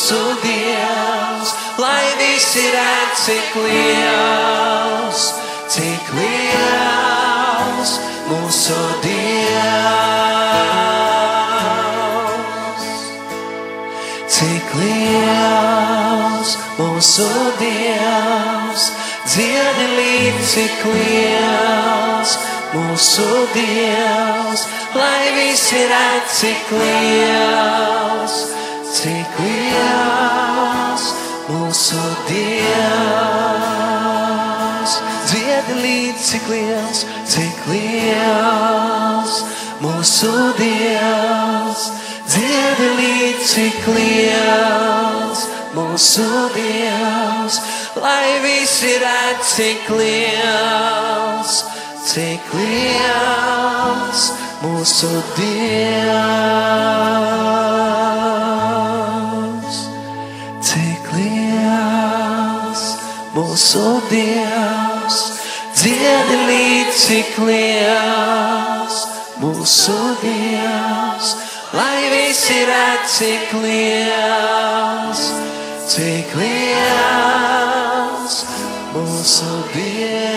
mūsu 0.05 0.38
Dievs, 0.43 1.50
lai 1.81 2.05
visi 2.19 2.62
redz, 2.69 3.25
cik 3.25 3.55
liels, 3.57 5.21
cik 5.74 6.12
liels 6.13 7.91
mūsu 8.29 8.77
Dievs. 9.01 9.65
Cik 14.29 14.67
liels 14.77 16.51
mūsu 16.77 17.25
Dievs, 17.57 18.83
dziedi 19.25 19.88
līdz 19.95 20.45
cik 20.51 20.85
liels 20.91 22.38
mūsu 22.75 23.25
Dievs, 23.57 24.67
lai 24.93 25.33
visi 25.39 25.81
redz 25.89 26.29
cik 26.43 26.77
liels, 26.77 28.38
cik 28.96 29.28
liels 29.44 31.04
mūsu 31.50 32.04
Dievs. 32.30 32.72
Dziedi 35.28 35.75
līdz 35.82 36.22
cik 36.30 36.46
liels, 36.52 37.00
cik 37.28 37.60
liels 37.72 39.34
mūsu 39.84 40.32
Dievs. 40.60 41.82
Dziedi 42.32 42.88
līdz 43.02 43.44
cik 43.52 43.82
liels 43.98 45.40
mūsu 45.75 46.30
Dievs, 46.56 47.56
lai 48.00 48.30
visi 48.46 48.94
redz 49.04 49.46
cik 49.58 49.84
liels, 50.00 51.52
cik 52.14 52.46
liels 52.56 54.22
mūsu 54.64 55.12
Dievs. 55.36 56.86
Mūsu 63.55 64.03
Dievs, 64.12 65.39
dziedi 65.79 66.38
līdz 66.43 66.95
cik 67.00 67.39
liels 67.47 68.97
mūsu 69.39 69.95
Dievs, 70.19 71.29
lai 71.71 72.12
visi 72.12 72.68
redz 72.68 73.15
cik 73.15 73.55
liels, 73.63 75.22
cik 75.87 76.35
liels 76.35 78.44
mūsu 78.91 79.55
Dievs. 79.72 80.35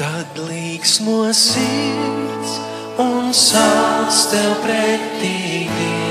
Tad 0.00 0.40
līksmo 0.48 1.28
sirds 1.36 2.56
un 3.04 3.28
sauc 3.44 4.24
tev 4.32 4.56
pretī 4.64 5.68
Dievs. 5.68 6.05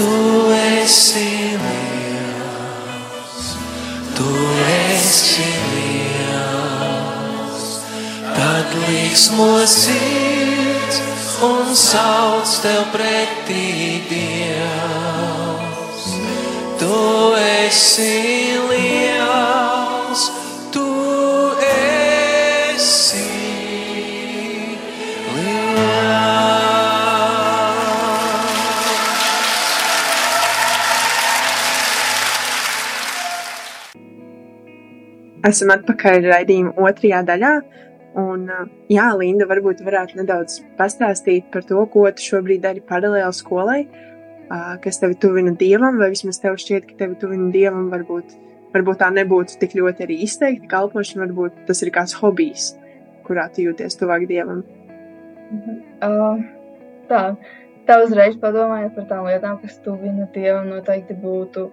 Tu 0.00 0.08
esi 0.56 1.28
liels, 1.60 3.48
tu 4.16 4.30
esi 4.72 5.48
liels. 5.72 7.66
Tad 8.32 8.72
līksmo 8.86 9.50
sirds 9.68 10.96
un 11.44 11.76
sauc 11.76 12.48
tev 12.64 12.88
pretī 12.96 14.00
Dievs. 14.08 16.08
Tu 16.80 16.96
esi 17.44 18.16
liels, 18.72 19.09
Esam 35.46 35.70
atpakaļ 35.72 36.26
raidījuma 36.28 36.74
otrajā 36.84 37.22
daļā. 37.24 37.54
Un, 38.20 38.42
uh, 38.50 38.66
jā, 38.90 39.06
Linda, 39.16 39.46
varbūt 39.48 39.80
varētu 39.86 40.18
nedaudz 40.18 40.58
pastāstīt 40.76 41.46
par 41.54 41.64
to, 41.68 41.80
ko 41.92 42.04
tu 42.12 42.24
šobrīd 42.26 42.64
dari 42.64 42.82
paralēli 42.84 43.36
skolai, 43.36 43.84
uh, 43.86 44.74
kas 44.82 44.98
tevi 45.00 45.16
tuvina 45.22 45.54
dievam, 45.56 45.96
vai 46.00 46.10
vismaz 46.12 46.42
tev 46.42 46.58
šķiet, 46.60 46.88
ka 46.90 46.98
tevi 47.04 47.16
tuvina 47.22 47.48
dievam. 47.54 47.86
Varbūt, 47.92 48.34
varbūt 48.74 49.00
tā 49.00 49.12
nebūtu 49.14 49.60
tik 49.62 49.78
ļoti 49.78 50.04
arī 50.08 50.18
izteikti 50.26 50.68
kalpošana, 50.70 51.28
varbūt 51.28 51.64
tas 51.70 51.80
ir 51.86 51.92
kāds 51.94 52.18
hobijs, 52.18 52.72
kurā 53.28 53.46
tu 53.54 53.64
jūties 53.64 53.96
tuvāk 54.00 54.26
dievam. 54.28 54.64
Uh, 56.04 56.42
tā, 57.08 57.22
tā 57.88 58.00
uzreiz 58.04 58.36
padomājot 58.42 58.98
par 58.98 59.08
tām 59.14 59.30
lietām, 59.30 59.56
kas 59.62 59.78
tuvina 59.86 60.28
dievam, 60.34 60.68
noteikti 60.74 61.16
būtu 61.22 61.70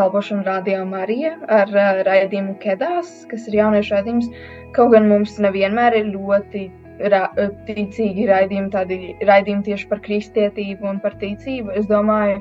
kalpošana 0.00 0.46
radio 0.46 0.84
Marija 0.88 1.34
ar 1.60 1.68
uh, 1.74 2.02
raidījumu 2.08 2.56
Kedās, 2.62 3.10
kas 3.30 3.48
ir 3.50 3.60
jauniešu 3.60 3.96
raidījums. 3.96 4.30
Kaut 4.76 4.94
gan 4.94 5.08
mums 5.10 5.36
nevienmēr 5.42 5.98
ir 5.98 6.12
ļoti 6.14 6.68
ra 7.12 7.26
ticīgi 7.66 8.26
raidījumi, 8.28 8.72
tādi 8.72 8.98
raidījumi 9.28 9.66
tieši 9.68 9.88
par 9.90 10.02
kristietību 10.04 10.88
un 10.88 11.00
par 11.04 11.16
ticību. 11.20 11.72
Es 11.80 11.88
domāju, 11.90 12.40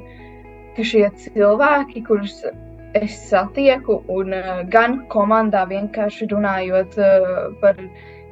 ka 0.78 0.86
šie 0.88 1.06
cilvēki, 1.24 2.04
kurus 2.08 2.42
es 2.98 3.18
satieku, 3.30 4.00
un 4.12 4.36
uh, 4.36 4.64
gan 4.72 5.02
komandā 5.12 5.66
vienkārši 5.70 6.30
runājot 6.32 6.96
uh, 7.00 7.42
par 7.62 7.80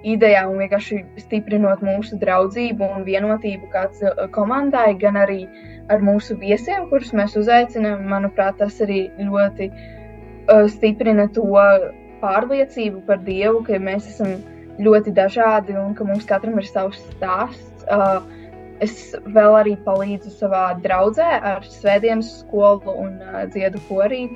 idejām 0.07 0.53
un 0.53 0.61
vienkārši 0.63 1.01
stiprinot 1.25 1.83
mūsu 1.83 2.19
draudzību 2.21 2.91
un 2.95 3.03
vienotību 3.07 3.67
uh, 3.73 4.27
komandai, 4.35 4.93
gan 5.01 5.19
arī 5.19 5.43
ar 5.91 6.03
mūsu 6.03 6.37
viesiem, 6.39 6.87
kurus 6.91 7.13
mēs 7.15 7.37
uzaicinām. 7.39 8.05
Manuprāt, 8.11 8.59
tas 8.61 8.79
arī 8.83 9.07
ļoti 9.19 9.69
uh, 9.71 10.65
stiprina 10.71 11.27
to 11.33 11.45
pārliecību 12.21 13.03
par 13.07 13.21
Dievu, 13.25 13.63
ka 13.67 13.79
mēs 13.81 14.09
esam 14.13 14.37
ļoti 14.81 15.13
dažādi 15.17 15.77
un 15.77 15.93
ka 15.97 16.05
mums 16.07 16.27
katram 16.29 16.59
ir 16.61 16.67
savs 16.69 16.99
stāsts. 17.13 17.85
Uh, 17.87 18.19
es 18.83 19.15
vēl 19.33 19.55
arī 19.57 19.77
palīdzu 19.85 20.35
savā 20.37 20.67
draudzē 20.83 21.29
ar 21.53 21.65
svētdienas 21.65 22.29
skolu 22.43 22.93
un 23.05 23.15
uh, 23.23 23.45
dziedu 23.53 23.81
korī. 23.87 24.27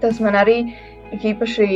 Tas 0.00 0.22
man 0.24 0.38
arī 0.38 0.62
īpaši 1.12 1.66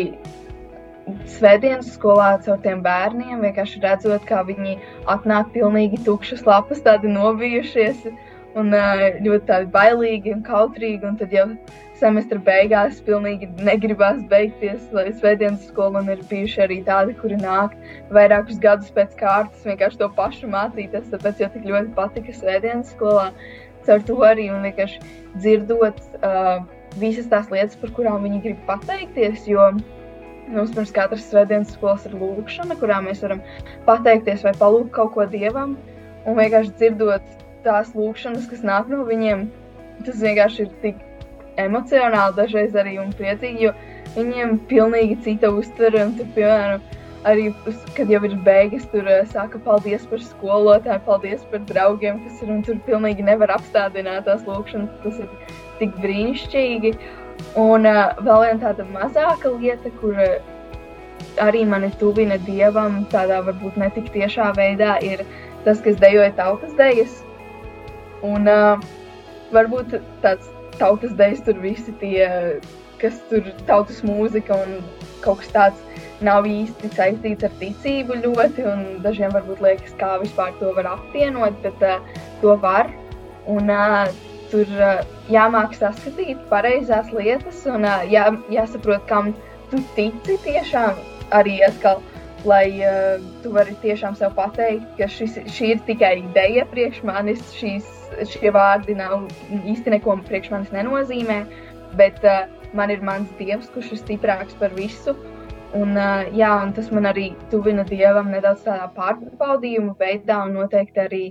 svētdienas 1.34 1.90
skolā 1.98 2.30
caur 2.44 2.60
tiem 2.64 2.80
bērniem, 2.84 3.42
vienkārši 3.44 3.82
redzot, 3.82 4.24
kā 4.28 4.40
viņi 4.46 4.78
atnāk 5.10 5.50
pilnīgi 5.52 6.00
tukšas 6.06 6.46
lapas, 6.48 6.80
tādi 6.86 7.10
nobijušies 7.12 8.06
un 8.58 8.70
ļoti 8.74 9.46
tādi 9.48 9.70
bailīgi 9.74 10.34
un 10.34 10.44
kautrīgi. 10.46 11.02
Un 11.08 11.18
tad 11.20 11.34
jau 11.34 11.46
semestra 11.98 12.40
beigās 12.42 13.00
pilnīgi 13.06 13.48
negribās 13.64 14.22
beigties, 14.30 14.86
svētdienas 14.90 15.66
skola 15.70 16.02
un 16.02 16.10
ir 16.14 16.22
bijuši 16.30 16.62
arī 16.66 16.78
tādi, 16.86 17.16
kuri 17.20 17.38
nāk 17.40 17.76
vairākus 18.14 18.60
gadus 18.62 18.90
pēc 18.94 19.14
kārtas 19.20 19.66
vienkārši 19.66 20.00
to 20.02 20.10
pašu 20.18 20.50
mācīties, 20.52 21.10
tāpēc 21.12 21.44
jau 21.44 21.50
tik 21.54 21.68
ļoti 21.70 21.94
patika 21.98 22.34
svētdienas 22.40 22.94
skolā. 22.96 23.30
Caur 23.84 24.04
to 24.08 24.16
arī 24.24 24.48
un 24.52 24.64
vienkārši 24.64 25.00
dzirdot 25.36 25.98
uh, 26.24 26.64
visas 27.00 27.28
tās 27.30 27.50
lietas, 27.52 27.76
par 27.80 27.92
kurām 27.96 28.24
viņi 28.24 28.42
grib 28.46 28.62
pateikties, 28.68 29.44
jo 29.50 29.70
mums 30.52 30.72
pirms 30.74 30.92
katras 30.94 31.26
svētdienas 31.30 31.72
skolas 31.76 32.04
ir 32.08 32.16
lūkšana, 32.20 32.76
kurā 32.80 33.00
mēs 33.04 33.22
varam 33.24 33.42
pateikties 33.88 34.44
vai 34.46 34.54
palūgt 34.60 34.92
kaut 34.96 35.14
ko 35.16 35.28
Dievam, 35.30 35.76
un 36.24 36.38
vienkārši 36.40 36.74
dzirdot 36.80 37.43
tās 37.64 37.92
lūkšanas, 37.96 38.48
kas 38.50 38.64
nāk 38.66 38.90
no 38.92 39.02
viņiem, 39.08 39.48
tas 40.06 40.20
vienkārši 40.22 40.66
ir 40.66 40.72
tik 40.82 41.02
emocionāli 41.60 42.36
dažreiz 42.36 42.76
arī 42.76 42.98
un 43.02 43.12
priecīgi, 43.16 43.68
jo 43.68 43.72
viņiem 44.16 44.58
pilnīgi 44.70 45.18
cita 45.26 45.50
uztvere. 45.54 46.06
Tur, 46.18 46.30
piemēram, 46.36 46.84
arī, 47.28 47.48
kad 47.96 48.10
jau 48.12 48.22
ir 48.28 48.36
beigas, 48.46 48.86
tur 48.92 49.08
eh, 49.10 49.24
saka, 49.32 49.60
paldies 49.66 50.06
par 50.10 50.22
skolotāju, 50.22 51.02
paldies 51.08 51.44
par 51.50 51.62
draugiem, 51.70 52.22
kas 52.24 52.42
ir 52.44 52.54
un 52.54 52.64
tur 52.66 52.80
pilnīgi 52.88 53.26
nevar 53.26 53.54
apstādināt 53.56 54.26
tās 54.28 54.46
lūkšanas. 54.48 54.96
Tas 55.04 55.20
ir 55.24 55.60
tik 55.80 55.94
brīnišķīgi. 56.02 56.96
Un 57.58 57.86
uh, 57.90 58.14
vēl 58.22 58.44
viena 58.44 58.60
tāda 58.62 58.84
mazāka 58.94 59.50
lieta, 59.58 59.90
kur 59.98 60.14
uh, 60.22 60.36
arī 61.42 61.64
mani 61.66 61.90
tuvina 61.98 62.38
dievam, 62.46 63.02
tādā 63.10 63.40
varbūt 63.46 63.78
ne 63.80 63.90
tik 63.94 64.12
tiešā 64.14 64.52
veidā, 64.58 64.94
ir 65.02 65.24
tas, 65.64 65.80
kas 65.82 65.98
dejoja 66.02 66.30
tautas 66.38 66.74
dejas. 66.78 67.22
Un 68.24 68.48
uh, 68.48 68.80
varbūt 69.54 69.98
tāds 70.24 70.48
tautas 70.80 71.12
dejas 71.18 71.42
tur 71.46 71.58
visi 71.62 71.92
tie, 72.00 72.26
kas 73.02 73.18
tur 73.30 73.46
tautas 73.68 74.00
mūzika 74.06 74.56
un 74.64 74.78
kaut 75.24 75.42
kas 75.42 75.52
tāds 75.54 76.04
nav 76.24 76.46
īsti 76.48 76.90
saistīts 76.94 77.44
ar 77.46 77.52
ticību 77.60 78.20
ļoti, 78.22 78.64
un 78.70 78.84
dažiem 79.04 79.32
varbūt 79.34 79.60
liekas, 79.64 79.96
kā 80.00 80.14
vispār 80.22 80.54
to 80.60 80.72
var 80.76 80.88
apvienot, 80.94 81.58
bet 81.64 81.84
uh, 81.84 82.00
to 82.40 82.56
var. 82.62 82.90
Un 83.50 83.68
uh, 83.72 84.08
tur 84.52 84.68
uh, 84.78 85.02
jāmāk 85.32 85.76
saskatīt 85.76 86.40
pareizās 86.48 87.10
lietas 87.12 87.64
un 87.68 87.84
uh, 87.84 88.04
jā, 88.08 88.30
jāsaprot, 88.52 89.04
kam 89.10 89.34
tu 89.72 89.82
tici 89.98 90.38
tiešām 90.46 90.96
arī 91.36 91.60
atkal. 91.68 92.02
lai 92.44 92.76
uh, 92.84 93.22
tu 93.42 93.50
vari 93.54 93.72
tiešām 93.80 94.16
sev 94.20 94.34
pateikt, 94.36 94.84
ka 94.98 95.08
šis, 95.08 95.38
šī 95.48 95.70
ir 95.74 95.78
tikai 95.88 96.10
ideja 96.20 96.66
priekš 96.68 96.98
manis, 97.08 97.40
šīs, 97.56 97.86
šie 98.30 98.52
vārdi 98.54 98.96
nav 98.98 99.26
īsti 99.64 99.94
neko 99.96 100.18
priekš 100.28 100.52
manis 100.52 100.72
nenozīmē, 100.74 101.38
bet 101.98 102.20
uh, 102.26 102.44
man 102.74 102.92
ir 102.94 103.04
mans 103.06 103.30
dievs, 103.38 103.70
kurš 103.74 103.94
ir 103.94 104.02
stiprāks 104.02 104.56
par 104.60 104.74
visu. 104.78 105.16
Un, 105.74 105.96
uh, 105.98 106.22
jā, 106.36 106.52
un 106.62 106.72
tas 106.74 106.90
man 106.94 107.08
arī 107.10 107.32
tuvina 107.50 107.82
dievam 107.88 108.30
nedaudz 108.30 108.62
tādā 108.66 108.86
pārbaudījuma 108.94 109.96
veidā, 109.98 110.44
un 110.46 110.54
noteikti 110.60 111.02
arī 111.02 111.24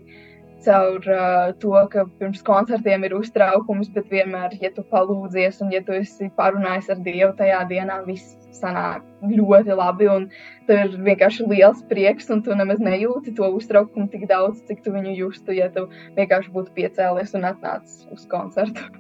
caur 0.66 1.00
uh, 1.12 1.52
to, 1.62 1.74
ka 1.92 2.06
pirms 2.20 2.44
koncertiem 2.46 3.04
ir 3.08 3.16
uztraukums, 3.18 3.92
bet 3.94 4.10
vienmēr, 4.12 4.56
ja 4.62 4.72
tu 4.76 4.86
palūdzies 4.94 5.62
un 5.66 5.74
ja 5.74 5.84
tu 5.86 5.96
esi 5.98 6.30
parunājis 6.38 6.90
ar 6.94 7.04
Dievu 7.06 7.34
tajā 7.40 7.62
dienā, 7.70 8.00
viss 8.08 8.38
sanāk 8.54 9.04
ļoti 9.28 9.76
labi, 9.78 10.10
tev 10.68 10.82
ir 10.86 10.98
vienkārši 11.08 11.48
liels 11.50 11.84
prieks, 11.90 12.30
un 12.34 12.44
tu 12.46 12.56
nemaz 12.58 12.82
nejūti 12.84 13.36
to 13.38 13.50
uztraukumu 13.58 14.10
tik 14.14 14.28
daudz, 14.30 14.62
cik 14.68 14.84
tu 14.86 14.94
viņu 14.96 15.16
justu, 15.18 15.56
ja 15.58 15.70
tu 15.74 15.88
vienkārši 16.18 16.54
būtu 16.54 16.76
piecēlies 16.78 17.34
un 17.40 17.50
atnācis 17.52 18.06
uz 18.14 18.28
koncertu. 18.32 18.92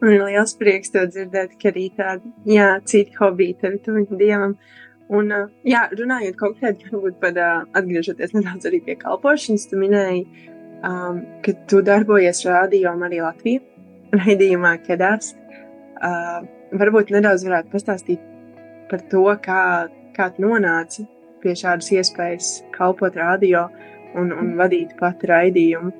Man 0.00 0.14
ir 0.16 0.22
liels 0.30 0.54
prieks 0.56 0.94
to 0.94 1.02
dzirdēt, 1.04 1.58
ka 1.60 1.68
arī 1.74 1.90
tādi, 1.96 2.30
jā, 2.48 2.70
citi 2.88 3.12
hobiji 3.20 3.58
tev 3.60 3.76
tuviņi 3.84 4.20
dievam. 4.22 4.54
Un, 5.10 5.32
uh, 5.34 5.50
jā, 5.66 5.84
runājot 5.98 6.38
konkrēti, 6.38 6.86
uh, 7.40 7.64
atgriežoties 7.78 8.34
nedaudz 8.36 8.68
arī 8.70 8.78
pie 8.86 8.94
kalpošanas, 9.00 9.66
tu 9.70 9.78
minēji, 9.80 10.24
um, 10.86 11.24
ka 11.44 11.54
tu 11.70 11.82
darbojies 11.86 12.44
rādio 12.46 12.94
arī 12.94 13.18
Latvijā, 13.24 13.62
raidījumā 14.20 14.76
Kedās. 14.86 15.34
Uh, 16.00 16.46
varbūt 16.78 17.10
nedaudz 17.14 17.44
varētu 17.48 17.74
pastāstīt 17.74 18.22
par 18.90 19.02
to, 19.10 19.26
kā, 19.42 19.62
kā 20.16 20.30
tu 20.34 20.46
nonāci 20.46 21.06
pie 21.42 21.56
šādas 21.56 21.90
iespējas 21.96 22.54
kalpot 22.74 23.16
radio 23.18 23.66
un, 24.18 24.32
un 24.32 24.54
vadīt 24.58 24.94
pat 25.00 25.22
raidījumu. 25.26 25.92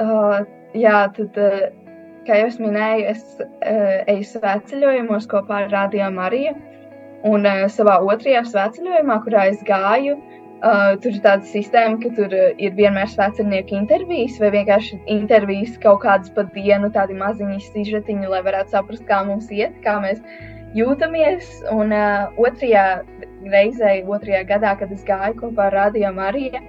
Uh, 0.00 0.42
jā, 0.74 0.98
tad 1.14 1.38
uh, 1.38 1.64
Kā 2.24 2.38
jau 2.40 2.48
minēju, 2.64 3.08
es 3.10 3.24
uh, 3.42 3.98
eju 4.08 4.24
svētceļojumos 4.30 5.26
kopā 5.28 5.64
ar 5.64 5.72
Radio 5.74 6.06
Mariju. 6.14 6.54
Un 7.24 7.46
uh, 7.48 7.64
savā 7.72 7.98
otrajā 8.04 8.44
svētceļojumā, 8.50 9.18
kurā 9.24 9.46
es 9.52 9.62
gāju, 9.64 10.16
uh, 10.18 10.94
tur 11.00 11.14
ir 11.14 11.22
tāda 11.24 11.48
sistēma, 11.48 12.00
ka 12.02 12.12
tur 12.18 12.34
uh, 12.36 12.50
ir 12.60 12.74
vienmēr 12.76 13.08
svētceļnieku 13.12 13.78
intervijas 13.78 14.36
vai 14.42 14.50
vienkārši 14.58 15.00
intervijas 15.16 15.78
kaut 15.84 16.02
kādas 16.04 16.34
pa 16.36 16.44
dienu, 16.56 16.92
tādi 16.92 17.16
maziņi 17.20 17.60
sižetiņi, 17.70 18.28
lai 18.32 18.42
varētu 18.44 18.76
saprast, 18.76 19.06
kā 19.08 19.22
mums 19.28 19.48
iet, 19.54 19.78
kā 19.86 19.96
mēs 20.04 20.20
jūtamies. 20.76 21.48
Un 21.72 21.96
uh, 21.96 22.28
otrajā 22.36 22.86
reizē, 23.48 23.96
otrajā 24.04 24.44
gadā, 24.52 24.76
kad 24.80 24.92
es 24.92 25.02
gāju 25.08 25.40
kopā 25.40 25.70
ar 25.70 25.80
Radio 25.84 26.12
Mariju, 26.16 26.60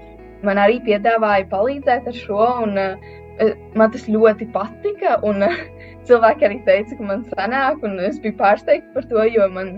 man 0.48 0.60
arī 0.62 0.80
piedāvāja 0.88 1.50
palīdzēt 1.52 2.12
ar 2.12 2.24
šo. 2.24 2.50
Un, 2.64 2.80
uh, 2.80 3.22
Eh, 3.36 3.56
man 3.76 3.92
tas 3.92 4.06
ļoti 4.08 4.48
patika, 4.54 5.18
un 5.28 5.44
uh, 5.44 5.56
cilvēki 6.08 6.46
arī 6.48 6.60
teica, 6.68 6.96
ka 6.96 7.08
man 7.08 7.24
sanāk, 7.34 7.82
un 7.84 7.98
es 8.00 8.20
biju 8.24 8.38
pārsteigta 8.40 8.94
par 8.94 9.08
to, 9.10 9.26
jo 9.28 9.48
man, 9.52 9.74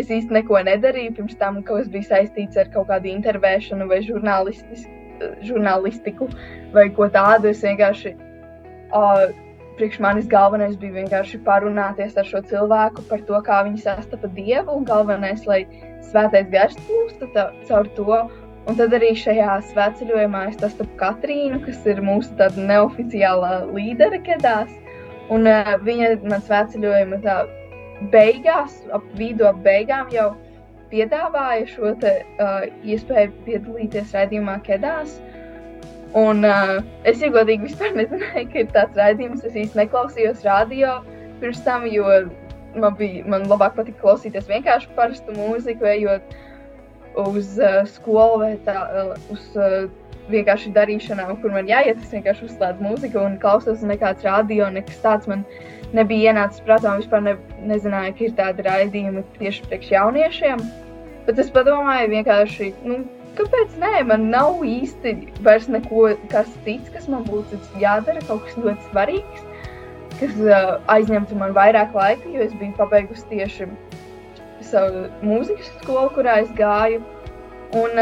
es 0.00 0.10
īsti 0.10 0.34
neko 0.38 0.60
nedarīju 0.66 1.14
pirms 1.18 1.36
tam, 1.40 1.62
ka 1.66 1.78
es 1.82 1.88
biju 1.92 2.08
saistīts 2.08 2.58
ar 2.60 2.70
kaut 2.74 2.88
kādu 2.90 3.10
intervēšanu 3.12 3.88
vai 3.90 4.00
žurnālistiku 5.48 6.28
vai 6.74 6.86
ko 6.96 7.08
tādu. 7.14 7.50
Es 7.52 7.62
vienkārši, 7.64 8.14
uh, 8.94 9.26
priekš 9.78 10.00
manis 10.02 10.30
galvenais 10.30 10.76
bija 10.80 10.98
vienkārši 11.00 11.42
parunāties 11.46 12.16
ar 12.18 12.26
šo 12.28 12.40
cilvēku 12.50 13.00
par 13.10 13.20
to, 13.28 13.36
kā 13.46 13.62
viņi 13.68 13.84
sastapa 13.86 14.30
Dievu, 14.38 14.70
un 14.78 14.88
galvenais, 14.88 15.42
lai 15.50 15.64
svētais 16.10 16.50
gars 16.52 16.76
plūstu 16.86 17.30
caur 17.34 17.86
to, 17.98 18.24
Un 18.64 18.78
tad 18.78 18.94
arī 18.96 19.10
šajā 19.20 19.58
svētceļojumā 19.74 20.46
es 20.48 20.54
sastapu 20.56 20.96
Katrīnu, 20.96 21.58
kas 21.66 21.82
ir 21.90 21.98
mūsu 22.00 22.32
neoficiālā 22.56 23.66
līdere 23.76 24.22
kedās. 24.24 24.70
Un 25.34 25.44
uh, 25.48 25.74
viņa 25.84 26.14
man 26.24 26.40
svētceļojuma 26.46 27.18
tā 27.24 27.34
beigās, 28.12 28.80
ap 28.94 29.04
vidu 29.18 29.46
ap 29.48 29.60
beigām 29.64 30.10
jau 30.12 30.32
piedāvāja 30.90 31.66
šo 31.70 31.94
te, 32.02 32.16
uh, 32.42 32.66
iespēju 32.86 33.32
piedalīties 33.46 34.14
raidījumā 34.14 34.58
kedās. 34.66 35.18
Un 36.14 36.46
uh, 36.46 36.78
es 37.08 37.22
iegodīgi 37.24 37.70
vispār 37.70 37.96
nezināju, 37.98 38.46
ka 38.52 38.62
ir 38.62 38.72
tāds 38.76 38.98
raidījums. 38.98 39.44
Es 39.48 39.56
īsti 39.58 39.80
neklausījos 39.80 40.44
radio 40.46 41.00
pirms 41.40 41.64
tam, 41.66 41.86
jo 41.90 42.06
man, 42.78 42.94
bija, 42.98 43.24
man 43.30 43.48
labāk 43.50 43.74
patika 43.78 44.00
klausīties 44.04 44.46
vienkārši 44.50 44.92
parastu 44.94 45.34
mūziku, 45.34 45.88
ejot 45.90 46.36
uz 47.24 47.56
uh, 47.58 47.82
skolu 47.90 48.40
vai 48.44 48.54
tā, 48.66 48.76
uh, 48.84 49.28
uz 49.34 49.42
uh, 49.58 49.88
vienkārši 50.32 50.72
darīšanām, 50.74 51.34
kur 51.42 51.52
man 51.54 51.68
jāiet. 51.68 52.00
Es 52.02 52.12
vienkārši 52.14 52.48
uzslēdzu 52.48 52.84
mūziku 52.84 53.20
un 53.22 53.38
klausos, 53.42 53.82
un 53.82 53.92
nekāds 53.92 54.24
radio, 54.26 54.68
nekas 54.72 55.00
tāds 55.04 55.28
man 55.30 55.44
nebija 55.96 56.32
ienācis 56.32 56.64
prātā. 56.66 56.94
Vispār 57.00 57.24
ne, 57.26 57.36
nezināju, 57.68 58.16
ka 58.18 58.26
ir 58.26 58.38
tādi 58.38 58.66
raidījumi 58.68 59.24
tieši 59.38 59.68
priekš 59.68 59.92
jauniešiem. 59.94 60.64
Bet 61.28 61.40
es 61.40 61.50
padomāju, 61.52 62.10
vienkārši, 62.12 62.70
nu, 62.84 63.00
kāpēc 63.38 63.78
nē, 63.80 63.92
man 64.10 64.28
nav 64.32 64.60
īsti 64.68 65.16
vairs 65.46 65.70
neko, 65.72 66.10
kas 66.32 66.50
cits, 66.66 66.92
kas 66.94 67.08
man 67.10 67.24
būtu 67.28 67.60
jādara, 67.80 68.22
kaut 68.28 68.44
kas 68.46 68.58
ļoti 68.60 68.90
svarīgs, 68.90 69.46
kas 70.20 70.36
uh, 70.44 70.76
aizņemtu 70.92 71.38
man 71.40 71.56
vairāk 71.56 71.96
laika, 71.96 72.28
jo 72.30 72.44
es 72.44 72.52
biju 72.60 72.76
pabeigusi 72.78 73.26
tieši 73.32 73.68
savu 74.64 75.06
mūzikas 75.24 75.72
skolu, 75.80 76.10
kurā 76.14 76.38
es 76.44 76.52
gāju. 76.58 77.02
Un, 77.74 77.96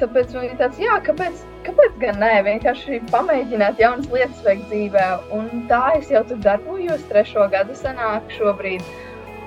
tāpēc 0.00 0.30
man 0.32 0.46
ir 0.46 0.54
tāds, 0.56 0.78
jā, 0.80 0.94
kāpēc, 1.04 1.42
kāpēc 1.66 1.96
gan 2.00 2.16
nē, 2.22 2.30
vienkārši 2.46 3.02
pamēģināt 3.10 3.80
jaunas 3.82 4.08
lietas 4.12 4.40
veikt 4.46 4.70
dzīvē. 4.70 5.04
Un 5.36 5.66
tā 5.68 5.82
es 5.98 6.08
jau 6.12 6.22
tur 6.30 6.40
darbojos, 6.46 7.04
trešo 7.10 7.44
gadu 7.52 7.76
sanāk 7.76 8.32
šobrīd. 8.38 8.84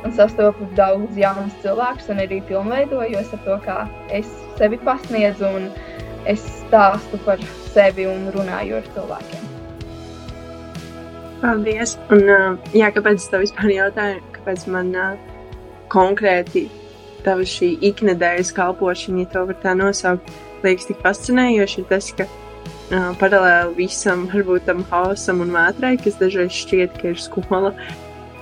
Un 0.05 0.13
sastopu 0.17 0.67
daudz 0.77 1.17
jaunus 1.17 1.55
cilvēkus, 1.63 2.09
un 2.13 2.21
arī 2.21 2.39
pilnveidojos 2.49 3.33
ar 3.37 3.41
to, 3.45 3.57
kā 3.65 3.77
es 4.13 4.29
sevi 4.59 4.77
pasniedzu 4.85 5.49
un 5.49 5.67
es 6.29 6.45
stāstu 6.59 7.17
par 7.25 7.41
sevi 7.73 8.05
un 8.09 8.27
runāju 8.35 8.77
ar 8.81 8.89
cilvēkiem. 8.93 9.47
Paldies! 11.41 11.95
Un, 12.13 12.29
jā, 12.77 12.91
kāpēc 12.93 13.17
es 13.17 13.29
tev 13.33 13.45
vispār 13.47 13.73
jautāju, 13.73 14.21
kāpēc 14.37 14.67
man 14.73 14.93
konkrēti 15.89 16.67
tava 17.25 17.45
šī 17.47 17.73
iknedēļas 17.91 18.51
kalpošana, 18.57 19.23
ja 19.23 19.31
to 19.33 19.45
var 19.49 19.57
tā 19.63 19.73
nosaukt, 19.77 20.29
liekas 20.65 20.87
tik 20.89 21.01
fascinējoši, 21.05 21.81
ir 21.81 21.89
tas, 21.89 22.11
ka 22.17 22.27
uh, 22.27 23.11
paralēli 23.21 23.77
visam, 23.79 24.27
varbūt 24.31 24.67
tam 24.69 24.85
haosam 24.91 25.43
un 25.45 25.53
vētrai, 25.55 25.95
kas 26.01 26.19
dažreiz 26.21 26.53
šķiet, 26.57 26.99
ka 27.01 27.13
ir 27.13 27.21
skola, 27.21 27.73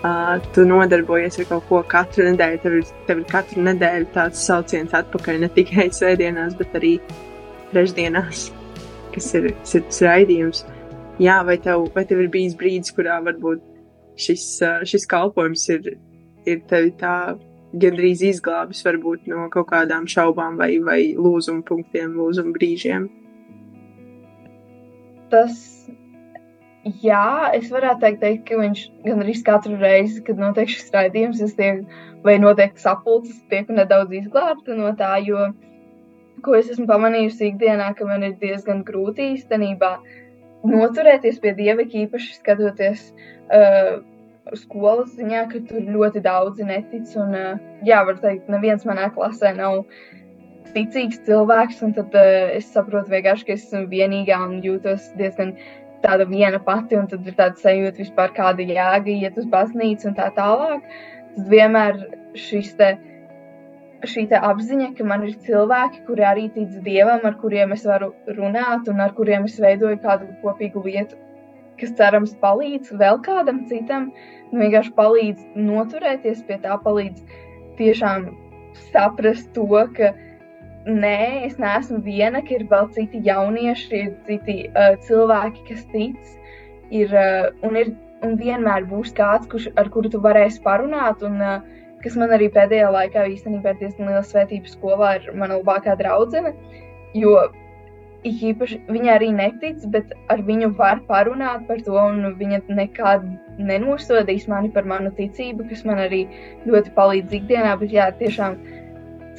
uh, 0.02 0.50
tu 0.56 0.66
nodarbojies 0.68 1.40
ar 1.42 1.50
kaut 1.54 1.70
ko 1.70 1.84
katru 1.94 2.28
nedēļu. 2.32 2.62
Tev 2.66 2.78
ir, 2.80 2.92
tev 3.08 3.24
ir 3.24 3.30
katru 3.32 3.66
nedēļu 3.70 4.12
tāds 4.18 4.44
sauciens 4.50 4.96
atpakaļ 5.00 5.42
ne 5.46 5.52
tikai 5.56 5.90
svētdienās, 5.96 6.58
bet 6.60 6.76
arī 6.80 6.98
trešdienās, 7.72 8.50
kas 9.16 9.32
ir, 9.40 9.52
kas 9.62 9.80
ir 9.80 9.88
tas 9.88 10.04
raidījums. 10.08 10.68
Jā, 11.20 11.42
vai 11.44 11.58
tev, 11.60 11.90
vai 11.96 12.06
tev 12.08 12.24
ir 12.24 12.30
bijis 12.32 12.56
brīdis, 12.56 12.94
kurā 12.96 13.18
varbūt 13.26 13.66
šis, 14.20 14.46
šis 14.88 15.08
kalpojums 15.12 15.66
ir 15.76 15.98
ir 16.48 16.62
tevi 16.70 16.92
tā 17.00 17.14
gandrīz 17.74 18.24
izglābis 18.26 18.82
varbūt 18.86 19.28
no 19.30 19.48
kaut 19.54 19.70
kādām 19.70 20.08
šaubām 20.10 20.58
vai, 20.58 20.72
vai 20.84 21.00
lūzuma 21.18 21.62
punktiem, 21.68 22.16
lūzuma 22.18 22.54
brīžiem? 22.56 23.08
Tas, 25.30 25.56
jā, 27.04 27.52
es 27.54 27.70
varētu 27.70 28.02
teikt, 28.02 28.22
teikt 28.24 28.46
ka 28.48 28.60
viņš 28.62 28.84
gandrīz 29.06 29.44
katru 29.46 29.78
reizi, 29.82 30.24
kad 30.26 30.42
notiek 30.42 30.72
šis 30.72 30.90
raidījums, 30.96 31.44
es 31.46 31.54
tiek, 31.58 31.84
vai 32.26 32.40
notiek 32.42 32.78
sapulces, 32.82 33.38
tiek 33.54 33.70
nedaudz 33.70 34.18
izglābta 34.24 34.78
no 34.78 34.90
tā, 34.98 35.16
jo, 35.26 35.52
ko 36.42 36.56
es 36.58 36.72
esmu 36.74 36.88
pamanījusi 36.90 37.52
ikdienā, 37.52 37.94
ka 37.98 38.08
man 38.10 38.26
ir 38.26 38.40
diezgan 38.42 38.82
grūti 38.88 39.36
īstenībā 39.36 39.98
noturēties 40.68 41.38
pie 41.44 41.54
Dieva, 41.56 41.86
īpaši 41.86 42.40
skatoties 42.40 43.12
uh, 43.14 44.00
skolas 44.58 45.12
ziņā, 45.18 45.44
ka 45.52 45.62
tur 45.70 45.84
ļoti 45.96 46.22
daudzi 46.26 46.66
netic. 46.68 47.10
Un, 47.20 47.36
jā, 47.86 48.00
var 48.08 48.22
teikt, 48.24 48.50
neviens 48.52 48.86
manā 48.88 49.10
klasē 49.14 49.54
nav 49.58 49.84
ticīgs 50.76 51.22
cilvēks. 51.28 51.82
Tad 51.98 52.16
uh, 52.18 52.56
es 52.56 52.70
saprotu, 52.74 53.14
vienkārši, 53.14 53.48
ka 53.48 53.58
esmu 53.58 53.86
vienīgā 53.92 54.40
un 54.48 54.60
jūtos 54.66 55.12
diezgan 55.20 55.56
tāda 56.04 56.28
viena 56.30 56.62
pati. 56.64 56.98
Un 57.00 57.10
tad 57.12 57.28
ir 57.28 57.38
tāda 57.38 57.60
sajūta, 57.60 58.02
vispār 58.04 58.34
kāda 58.38 58.66
jēga 58.66 59.14
iet 59.14 59.38
uz 59.40 59.48
baznīcu 59.52 60.12
un 60.12 60.18
tā 60.20 60.32
tālāk. 60.38 60.90
Tad 61.36 61.54
vienmēr 61.54 62.04
šis 62.48 62.74
te. 62.80 62.98
Šī 64.08 64.22
apziņa, 64.32 64.94
ka 64.96 65.04
man 65.04 65.26
ir 65.28 65.34
cilvēki, 65.44 66.06
kuri 66.08 66.24
arī 66.24 66.46
tic 66.56 66.78
dievam, 66.86 67.20
ar 67.28 67.34
kuriem 67.42 67.74
es 67.76 67.82
varu 67.84 68.14
runāt 68.38 68.88
un 68.88 69.02
ar 69.04 69.12
kuriem 69.18 69.44
es 69.44 69.58
veidoju 69.60 69.98
kādu 70.00 70.30
kopīgu 70.40 70.86
vietu, 70.86 71.18
kas 71.80 71.96
cerams 72.00 72.36
palīdz 72.44 72.94
vēl 73.00 73.22
kādam 73.26 73.64
citam, 73.70 74.10
nu, 74.52 74.62
vienkārši 74.64 74.96
palīdz 74.98 75.46
noturēties 75.58 76.44
pie 76.48 76.60
tā, 76.64 76.78
palīdz 76.84 77.24
tiešām 77.80 78.30
saprast 78.90 79.52
to, 79.56 79.68
ka 79.96 80.12
nē, 80.90 81.46
es 81.48 81.58
neesmu 81.62 82.02
viena, 82.06 82.44
ka 82.46 82.56
ir 82.58 82.68
vēl 82.70 82.90
citi 82.96 83.22
jaunieši, 83.26 83.90
ir 84.04 84.14
citi 84.28 84.60
uh, 84.70 84.96
cilvēki, 85.08 85.66
kas 85.70 85.84
tic, 85.94 86.38
ir, 86.96 87.14
uh, 87.14 87.50
un, 87.68 87.78
ir, 87.80 87.94
un 88.26 88.38
vienmēr 88.40 88.88
būs 88.90 89.14
kāds, 89.18 89.50
kurš, 89.52 89.70
ar 89.80 89.92
kuru 89.94 90.12
tu 90.12 90.22
varēsi 90.24 90.64
parunāt. 90.66 91.24
Un, 91.26 91.40
uh, 91.44 91.80
kas 92.04 92.16
man 92.20 92.34
arī 92.36 92.48
pēdējā 92.56 92.90
laikā 92.96 93.26
īstenībā 93.36 93.74
ir 93.74 93.82
diezgan 93.82 94.12
liela 94.12 94.24
svētība 94.26 94.72
skolā, 94.72 95.16
ir 95.20 95.34
mana 95.36 95.60
labākā 95.60 95.98
draudzene. 96.00 96.54
Jo 97.18 97.36
īpaši 98.26 98.82
viņa 98.90 99.14
arī 99.16 99.30
netic, 99.32 99.84
bet 99.94 100.12
ar 100.32 100.42
viņu 100.44 100.74
var 100.78 101.00
parunāt 101.08 101.68
par 101.68 101.80
to, 101.86 101.96
un 101.96 102.36
viņa 102.40 102.62
nekad 102.68 103.24
nenosodīs 103.58 104.48
mani 104.48 104.72
par 104.72 104.86
manu 104.86 105.12
ticību, 105.16 105.68
kas 105.70 105.86
man 105.86 106.02
arī 106.04 106.26
ļoti 106.68 106.92
palīdz 106.96 107.38
ikdienā. 107.40 107.78
Bet, 107.80 107.94
jā, 107.96 108.10
tiešām 108.20 108.58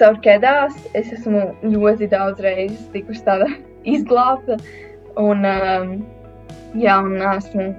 caur 0.00 0.16
kedās 0.24 0.76
es 0.94 1.12
esmu 1.12 1.50
ļoti 1.62 2.08
daudz 2.08 2.40
reizes 2.40 2.88
tikusi 2.94 3.24
tāda 3.26 3.50
izglābta, 3.94 4.56
un, 5.20 5.44
um, 5.44 5.94
jā, 6.74 6.96
un 7.04 7.20
esmu 7.36 7.70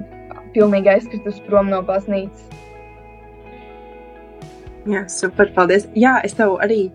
pilnīgi 0.53 0.91
aizkritusi 0.97 1.41
prom 1.47 1.71
no 1.71 1.81
baznīcas. 1.85 2.47
Jā, 4.89 5.05
super, 5.13 5.49
paldies. 5.53 5.85
Jā, 5.93 6.19
es 6.25 6.33
tev 6.33 6.57
arī 6.61 6.89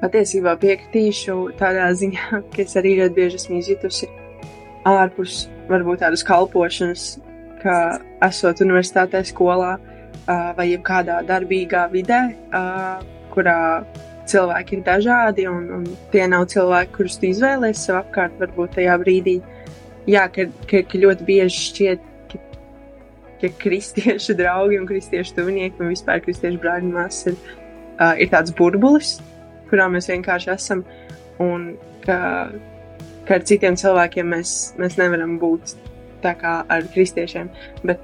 patiesībā 0.00 0.56
piekritīšu 0.60 1.36
tādā 1.60 1.90
ziņā, 1.96 2.42
ka 2.54 2.64
es 2.64 2.76
arī 2.80 2.96
ļoti 3.02 3.16
bieži 3.18 3.40
esmu 3.40 3.60
izjutusi 3.60 4.10
ārpus 4.88 5.44
varbūt 5.70 6.02
tādas 6.04 6.24
kalpošanas, 6.26 7.06
ka 7.60 7.74
esot 8.24 8.62
universitātē, 8.64 9.22
skolā 9.28 9.76
vai 10.56 10.66
jebkādā 10.70 11.20
darbīgā 11.26 11.86
vidē, 11.92 12.20
kurā 13.34 13.58
cilvēki 14.30 14.78
ir 14.78 14.84
dažādi 14.86 15.46
un, 15.50 15.64
un 15.78 15.86
tie 16.12 16.26
nav 16.30 16.46
cilvēki, 16.52 16.94
kurus 16.94 17.18
tu 17.18 17.28
izvēlēsies 17.30 17.88
sev 17.88 17.98
apkārt, 18.00 18.36
varbūt 18.40 18.76
tajā 18.78 18.96
brīdī. 19.02 19.40
Jā, 20.08 20.26
ka, 20.32 20.46
ka, 20.70 20.84
ka 20.86 21.00
ļoti 21.02 21.26
bieži 21.26 21.64
šķiet, 21.66 22.04
ka, 22.30 22.40
ka 23.42 23.52
kristiešu 23.64 24.36
draugi 24.40 24.78
un 24.80 24.86
kristiešu 24.88 25.36
tuvinieki 25.38 25.82
un 25.82 25.92
vispār 25.94 26.22
kristiešu 26.24 26.62
brāļi 26.62 26.92
māsas 26.94 27.32
ir, 27.32 27.40
ir 28.22 28.30
tāds 28.32 28.54
burbulis, 28.56 29.18
kurā 29.70 29.86
mēs 29.92 30.10
vienkārši 30.10 30.52
esam, 30.54 30.84
un 31.42 31.72
ka, 32.04 32.18
ka 33.28 33.38
ar 33.38 33.46
citiem 33.48 33.78
cilvēkiem 33.80 34.30
mēs, 34.34 34.54
mēs 34.80 34.98
nevaram 35.00 35.38
būt 35.40 35.74
tā 36.24 36.34
kā 36.38 36.60
ar 36.68 36.86
kristiešiem. 36.94 37.50
Bet, 37.86 38.02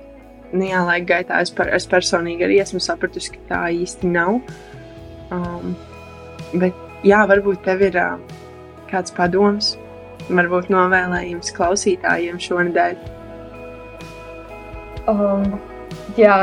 nu, 0.52 0.64
jā, 0.68 0.82
laika 0.86 1.10
gaitā 1.14 1.42
es, 1.44 1.52
par, 1.54 1.70
es 1.74 1.88
personīgi 1.90 2.46
arī 2.46 2.60
esmu 2.64 2.80
sapratusi, 2.82 3.34
ka 3.34 3.44
tā 3.50 3.62
īsti 3.76 4.12
nav. 4.12 4.40
Um, 5.34 5.74
bet, 6.54 6.76
jā, 7.06 7.24
varbūt 7.28 7.64
tev 7.66 7.84
ir 7.88 7.98
uh, 8.00 8.16
kāds 8.90 9.14
padoms, 9.16 9.74
varbūt 10.30 10.70
novēlējums 10.72 11.52
klausītājiem 11.56 12.40
šonadēļ. 12.42 12.96
Um, 15.10 15.44
jā, 16.18 16.38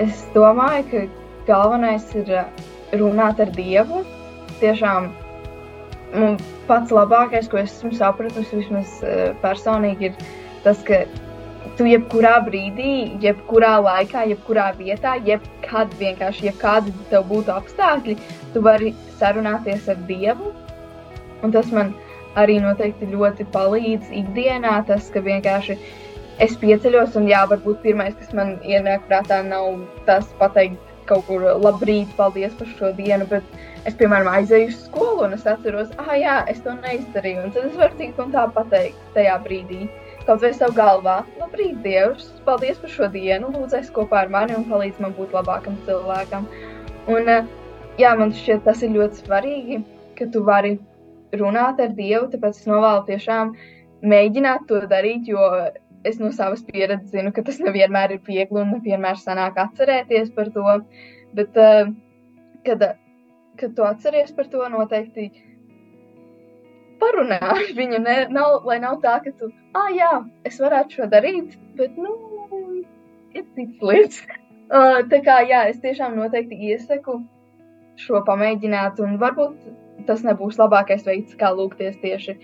es 0.00 0.22
domāju, 0.36 0.86
ka 0.92 1.02
galvenais 1.48 2.06
ir 2.16 2.30
runāt 3.00 3.40
ar 3.42 3.50
Dievu 3.56 4.04
tiešām 4.62 5.10
nu, 6.14 6.32
pats 6.68 6.94
labākais, 6.94 7.50
ko 7.50 7.60
es 7.62 7.74
esmu 7.76 7.92
sapratusi, 7.98 8.62
vismaz 8.62 8.96
uh, 9.02 9.30
personīgi, 9.44 10.12
ir 10.12 10.62
tas, 10.64 10.82
ka 10.86 11.02
tu 11.78 11.86
jebkurā 11.88 12.36
brīdī, 12.46 12.92
jebkurā 13.22 13.76
laikā, 13.84 14.26
jebkurā 14.32 14.70
vietā, 14.78 15.16
jebkad 15.26 15.94
vienkārši, 16.00 16.48
jebkādi 16.50 16.94
tev 17.10 17.26
būtu 17.30 17.54
apstākļi, 17.54 18.16
tu 18.52 18.62
vari 18.64 18.92
sarunāties 19.20 19.88
ar 19.92 20.00
Dievu. 20.08 20.52
Un 21.42 21.54
tas 21.54 21.72
man 21.74 21.94
arī 22.38 22.58
noteikti 22.62 23.10
ļoti 23.12 23.48
palīdz 23.54 24.12
ikdienā, 24.22 24.78
tas, 24.88 25.08
ka 25.12 25.22
vienkārši 25.24 25.78
es 26.42 26.54
pieceļos, 26.60 27.16
un 27.20 27.28
jā, 27.30 27.42
varbūt 27.50 27.82
pirmais, 27.84 28.14
kas 28.18 28.32
man 28.36 28.56
ienāk 28.66 29.04
prātā, 29.08 29.42
nav 29.46 29.82
tas 30.08 30.28
pateikt 30.40 30.91
kaut 31.08 31.26
kur 31.28 31.44
labrīt, 31.62 32.10
paldies 32.18 32.54
par 32.58 32.68
šo 32.76 32.92
dienu, 32.98 33.26
bet 33.30 33.46
es, 33.88 33.96
piemēram, 33.98 34.30
aizēju 34.30 34.70
uz 34.70 34.78
skolu 34.86 35.26
un 35.26 35.36
es 35.36 35.46
atceros, 35.48 35.90
ah, 36.02 36.12
jā, 36.18 36.36
es 36.52 36.62
to 36.64 36.74
neizdarīju. 36.78 37.46
Un 37.46 37.54
tad 37.54 37.68
es 37.70 37.78
varu 37.78 37.98
tik 37.98 38.20
un 38.22 38.32
tā 38.34 38.46
pateikt 38.54 39.00
tajā 39.16 39.38
brīdī. 39.46 39.88
Kaut 40.26 40.44
vai 40.44 40.52
savu 40.54 40.76
galvā, 40.76 41.16
labrīt, 41.40 41.80
Dievs, 41.82 42.28
paldies 42.46 42.78
par 42.78 42.92
šo 42.94 43.08
dienu, 43.10 43.50
lūdzēs 43.56 43.90
kopā 43.94 44.22
ar 44.22 44.30
mani 44.30 44.54
un 44.54 44.68
palīdz 44.70 45.02
man 45.02 45.16
būt 45.16 45.34
labākam 45.34 45.80
cilvēkam. 45.88 46.46
Un, 47.10 47.28
eh, 47.28 47.50
jā, 47.98 48.14
man 48.18 48.30
šķiet, 48.30 48.62
tas 48.68 48.82
ir 48.86 48.94
ļoti 48.94 49.24
svarīgi, 49.24 49.82
ka 50.18 50.30
tu 50.30 50.44
vari 50.46 50.76
runāt 51.32 51.80
ar 51.82 51.94
Dievu, 51.96 52.28
tāpēc 52.30 52.60
es 52.60 52.68
novēlu 52.70 53.06
tiešām 53.08 53.56
mēģināt 54.02 54.68
to 54.68 54.80
darīt, 54.90 55.26
jo 55.26 55.42
es 56.08 56.18
no 56.20 56.32
savas 56.34 56.64
pieredzes 56.66 57.12
zinu, 57.14 57.32
ka 57.34 57.44
tas 57.46 57.60
nevienmēr 57.62 58.16
ir 58.16 58.24
viegli 58.26 58.60
un 58.62 58.74
nevienmēr 58.76 59.20
sanāk 59.20 59.60
atcerēties 59.62 60.34
par 60.36 60.50
to. 60.54 60.80
Bet, 61.32 61.56
uh, 61.56 61.92
kad 62.66 62.82
kad 63.56 63.76
tu 63.76 63.82
atceries 63.82 64.32
par 64.36 64.48
to, 64.50 64.62
noteikti 64.72 65.28
parunā 67.02 67.40
ar 67.54 67.64
viņu. 67.80 68.00
Ne, 68.04 68.16
nav, 68.34 68.62
lai 68.68 68.78
nav 68.82 69.00
tā, 69.04 69.18
ka 69.24 69.34
tu, 69.38 69.50
ah, 69.78 69.90
jā, 69.94 70.12
es 70.48 70.60
varētu 70.62 70.98
šo 70.98 71.10
darīt, 71.12 71.56
bet, 71.78 71.98
nu, 71.98 72.16
ir 73.34 73.48
cits 73.56 73.90
lietas. 73.90 74.22
Uh, 74.72 75.02
tā 75.04 75.18
kā, 75.20 75.34
jā, 75.44 75.66
es 75.68 75.82
tiešām 75.82 76.14
noteikti 76.16 76.56
iesaku 76.70 77.18
šo 78.00 78.22
pamēģināt, 78.24 79.02
un 79.04 79.18
varbūt 79.20 80.06
tas 80.06 80.22
nebūs 80.24 80.56
labākais 80.56 81.02
veids, 81.04 81.34
kā 81.36 81.50
lūgties 81.52 81.98
tieši 82.00 82.38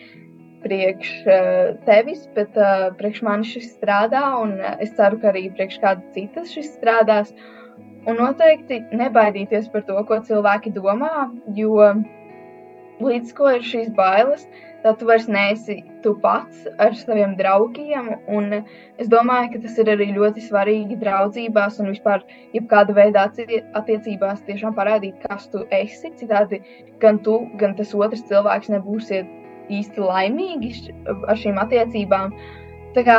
priekš 0.64 1.12
uh, 1.26 1.76
tevis, 1.86 2.26
bet 2.36 2.56
uh, 2.58 2.88
priekš 2.98 3.22
manis 3.26 3.52
šis 3.54 3.70
strādā, 3.76 4.24
un 4.42 4.56
uh, 4.58 4.74
es 4.82 4.92
ceru, 4.98 5.20
ka 5.22 5.32
arī 5.32 5.48
priekš 5.54 5.80
kāda 5.84 6.04
citas 6.16 6.52
šis 6.54 6.72
strādās. 6.76 7.32
Un 8.08 8.16
noteikti 8.16 8.80
nebaidīties 8.96 9.68
par 9.72 9.84
to, 9.88 9.98
ko 10.08 10.20
cilvēki 10.24 10.72
domā, 10.76 11.28
jo 11.56 11.90
līdz 13.04 13.34
ko 13.36 13.50
ir 13.54 13.64
šīs 13.66 13.90
bailes, 13.94 14.46
tad 14.82 14.98
tu 14.98 15.08
vairs 15.08 15.26
neesi 15.30 15.78
tu 16.02 16.14
pats 16.22 16.66
ar 16.82 16.94
saviem 16.98 17.34
draugiem. 17.38 18.10
Un 18.30 18.60
es 18.98 19.10
domāju, 19.10 19.52
ka 19.54 19.62
tas 19.66 19.78
ir 19.82 19.90
arī 19.94 20.10
ļoti 20.16 20.44
svarīgi 20.46 20.98
draudzībās 21.02 21.80
un 21.82 21.92
vispār 21.92 22.24
jebkāda 22.56 22.94
veida 22.96 23.26
attiecībās 23.28 24.44
tiešām 24.46 24.76
parādīt, 24.78 25.18
kas 25.26 25.48
tu 25.52 25.64
esi. 25.74 26.12
Citādi 26.20 26.62
gan 27.02 27.20
tu, 27.26 27.40
gan 27.60 27.76
tas 27.78 27.94
otrs 27.94 28.24
cilvēks 28.30 28.72
nebūsiet 28.74 29.47
īsti 29.72 30.02
laimīgi 30.04 30.72
ar 31.08 31.38
šīm 31.38 31.60
attiecībām. 31.64 32.34
Tā 32.96 33.04
kā 33.06 33.18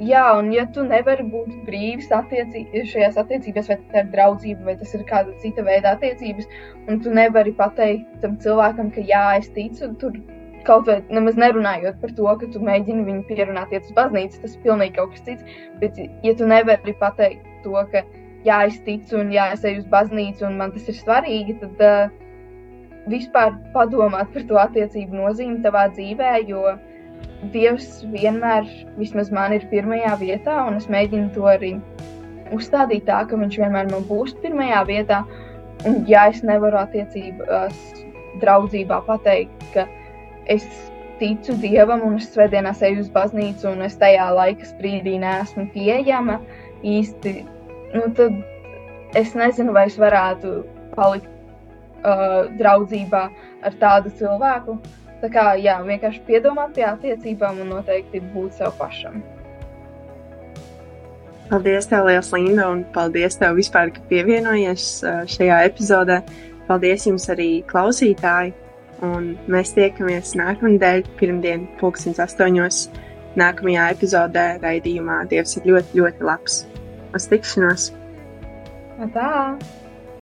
Jā, 0.00 0.22
un 0.32 0.46
ja 0.48 0.62
tu 0.72 0.80
nevari 0.88 1.26
būt 1.28 1.56
brīvs 1.66 2.06
attiecī, 2.16 2.62
šajās 2.88 3.18
attiecībās, 3.20 3.66
vai 3.68 3.76
tā 3.90 4.00
ir 4.00 4.06
draudzība, 4.14 4.70
vai 4.70 4.74
tas 4.80 4.94
ir 4.96 5.02
kāda 5.04 5.34
cita 5.42 5.60
veida 5.66 5.92
attiecības, 5.92 6.46
un 6.88 7.02
tu 7.04 7.12
nevari 7.12 7.52
pateikt 7.58 8.22
tam 8.22 8.38
cilvēkam, 8.40 8.88
ka 8.94 9.04
jā, 9.04 9.24
es 9.42 9.50
ticu, 9.52 9.90
tur 10.00 10.16
kaut 10.64 10.88
vai 10.88 10.96
nemaz 11.12 11.36
nerunājot 11.40 12.00
par 12.00 12.14
to, 12.16 12.32
ka 12.40 12.48
tu 12.54 12.64
mēģini 12.64 13.04
viņu 13.10 13.26
pierunāt, 13.28 13.76
iet 13.76 13.90
uz 13.90 13.92
baznīcu, 13.98 14.40
tas 14.40 14.56
ir 14.56 14.64
pilnīgi 14.64 14.96
kaut 14.96 15.12
kas 15.12 15.26
cits. 15.28 15.60
Bet, 15.84 16.00
ja 16.24 16.34
tu 16.38 16.48
nevari 16.48 16.96
pateikt 17.04 17.44
to, 17.66 17.76
ka 17.92 18.04
jā, 18.48 18.62
es 18.70 18.80
ticu, 18.88 19.20
un 19.20 19.36
jā, 19.36 19.50
es 19.52 19.68
eju 19.68 19.84
uz 19.84 19.92
baznīcu, 19.92 20.48
un 20.48 20.56
man 20.62 20.72
tas 20.72 20.88
ir 20.88 20.96
svarīgi, 20.96 21.58
tad 21.60 21.84
uh, 21.84 22.29
vispār 23.10 23.54
padomāt 23.74 24.30
par 24.34 24.46
to 24.48 24.60
attiecību 24.60 25.18
nozīmi 25.22 25.60
tavā 25.64 25.88
dzīvē, 25.96 26.36
jo 26.50 26.76
Dievs 27.52 28.02
vienmēr, 28.12 28.66
vismaz 28.98 29.30
man, 29.32 29.54
ir 29.56 29.64
pirmajā 29.70 30.12
vietā, 30.20 30.58
un 30.68 30.76
es 30.76 30.88
mēģinu 30.92 31.30
to 31.32 31.46
arī 31.48 31.70
uzstādīt 32.52 33.06
tā, 33.08 33.22
ka 33.28 33.38
viņš 33.40 33.56
vienmēr 33.62 33.88
man 33.92 34.04
būs 34.08 34.34
pirmajā 34.42 34.82
vietā. 34.88 35.22
Un, 35.88 36.02
ja 36.08 36.26
es 36.28 36.42
nevaru 36.44 36.76
attiecībās, 36.82 37.78
draudzībā 38.42 39.00
pateikt, 39.06 39.64
ka 39.74 39.86
es 40.52 40.66
ticu 41.20 41.56
Dievam, 41.60 42.04
un 42.04 42.18
es 42.20 42.28
svētdienās 42.34 42.82
eju 42.84 43.04
uz 43.04 43.10
baznīcu, 43.14 43.72
un 43.72 43.84
es 43.88 43.96
tajā 44.00 44.28
laika 44.36 44.68
sprīdī 44.68 45.16
neesmu 45.20 45.66
pieejama 45.74 46.38
īsti, 46.86 47.34
nu, 47.96 48.06
tad 48.16 48.36
es 49.18 49.32
nezinu, 49.36 49.72
vai 49.76 49.88
es 49.88 49.98
varētu 50.00 50.60
palikt 50.96 51.39
uh, 52.04 52.48
draudzībā 52.58 53.24
ar 53.66 53.76
tādu 53.80 54.12
cilvēku. 54.18 54.78
Tā 55.20 55.28
kā 55.32 55.44
jā, 55.60 55.76
vienkārši 55.84 56.22
piedomāt 56.28 56.72
pie 56.76 56.86
attiecībām 56.88 57.60
un 57.60 57.74
noteikti 57.74 58.22
būt 58.32 58.56
sev 58.56 58.72
pašam. 58.78 59.20
Paldies, 61.50 61.88
tev, 61.90 62.06
Lielas 62.06 62.30
Linda, 62.32 62.68
un 62.70 62.84
paldies 62.94 63.34
tev 63.36 63.56
vispār, 63.58 63.90
ka 63.90 64.04
pievienojies 64.08 64.84
šajā 65.34 65.56
epizodē. 65.66 66.20
Paldies 66.68 67.08
jums 67.08 67.26
arī 67.32 67.48
klausītāji, 67.66 68.52
un 69.02 69.32
mēs 69.50 69.74
tiekamies 69.74 70.36
nākamnedēļ, 70.38 71.02
pirmdien, 71.18 71.66
pulkstens 71.80 72.22
astoņos, 72.22 72.84
nākamajā 73.40 73.88
epizodē 73.96 74.46
raidījumā 74.62 75.24
Dievs 75.32 75.58
ir 75.58 75.66
ļoti, 75.72 75.98
ļoti 75.98 76.30
labs. 76.30 76.62
Uz 77.18 77.26
tikšanos! 77.32 77.90
Tā! 79.10 79.30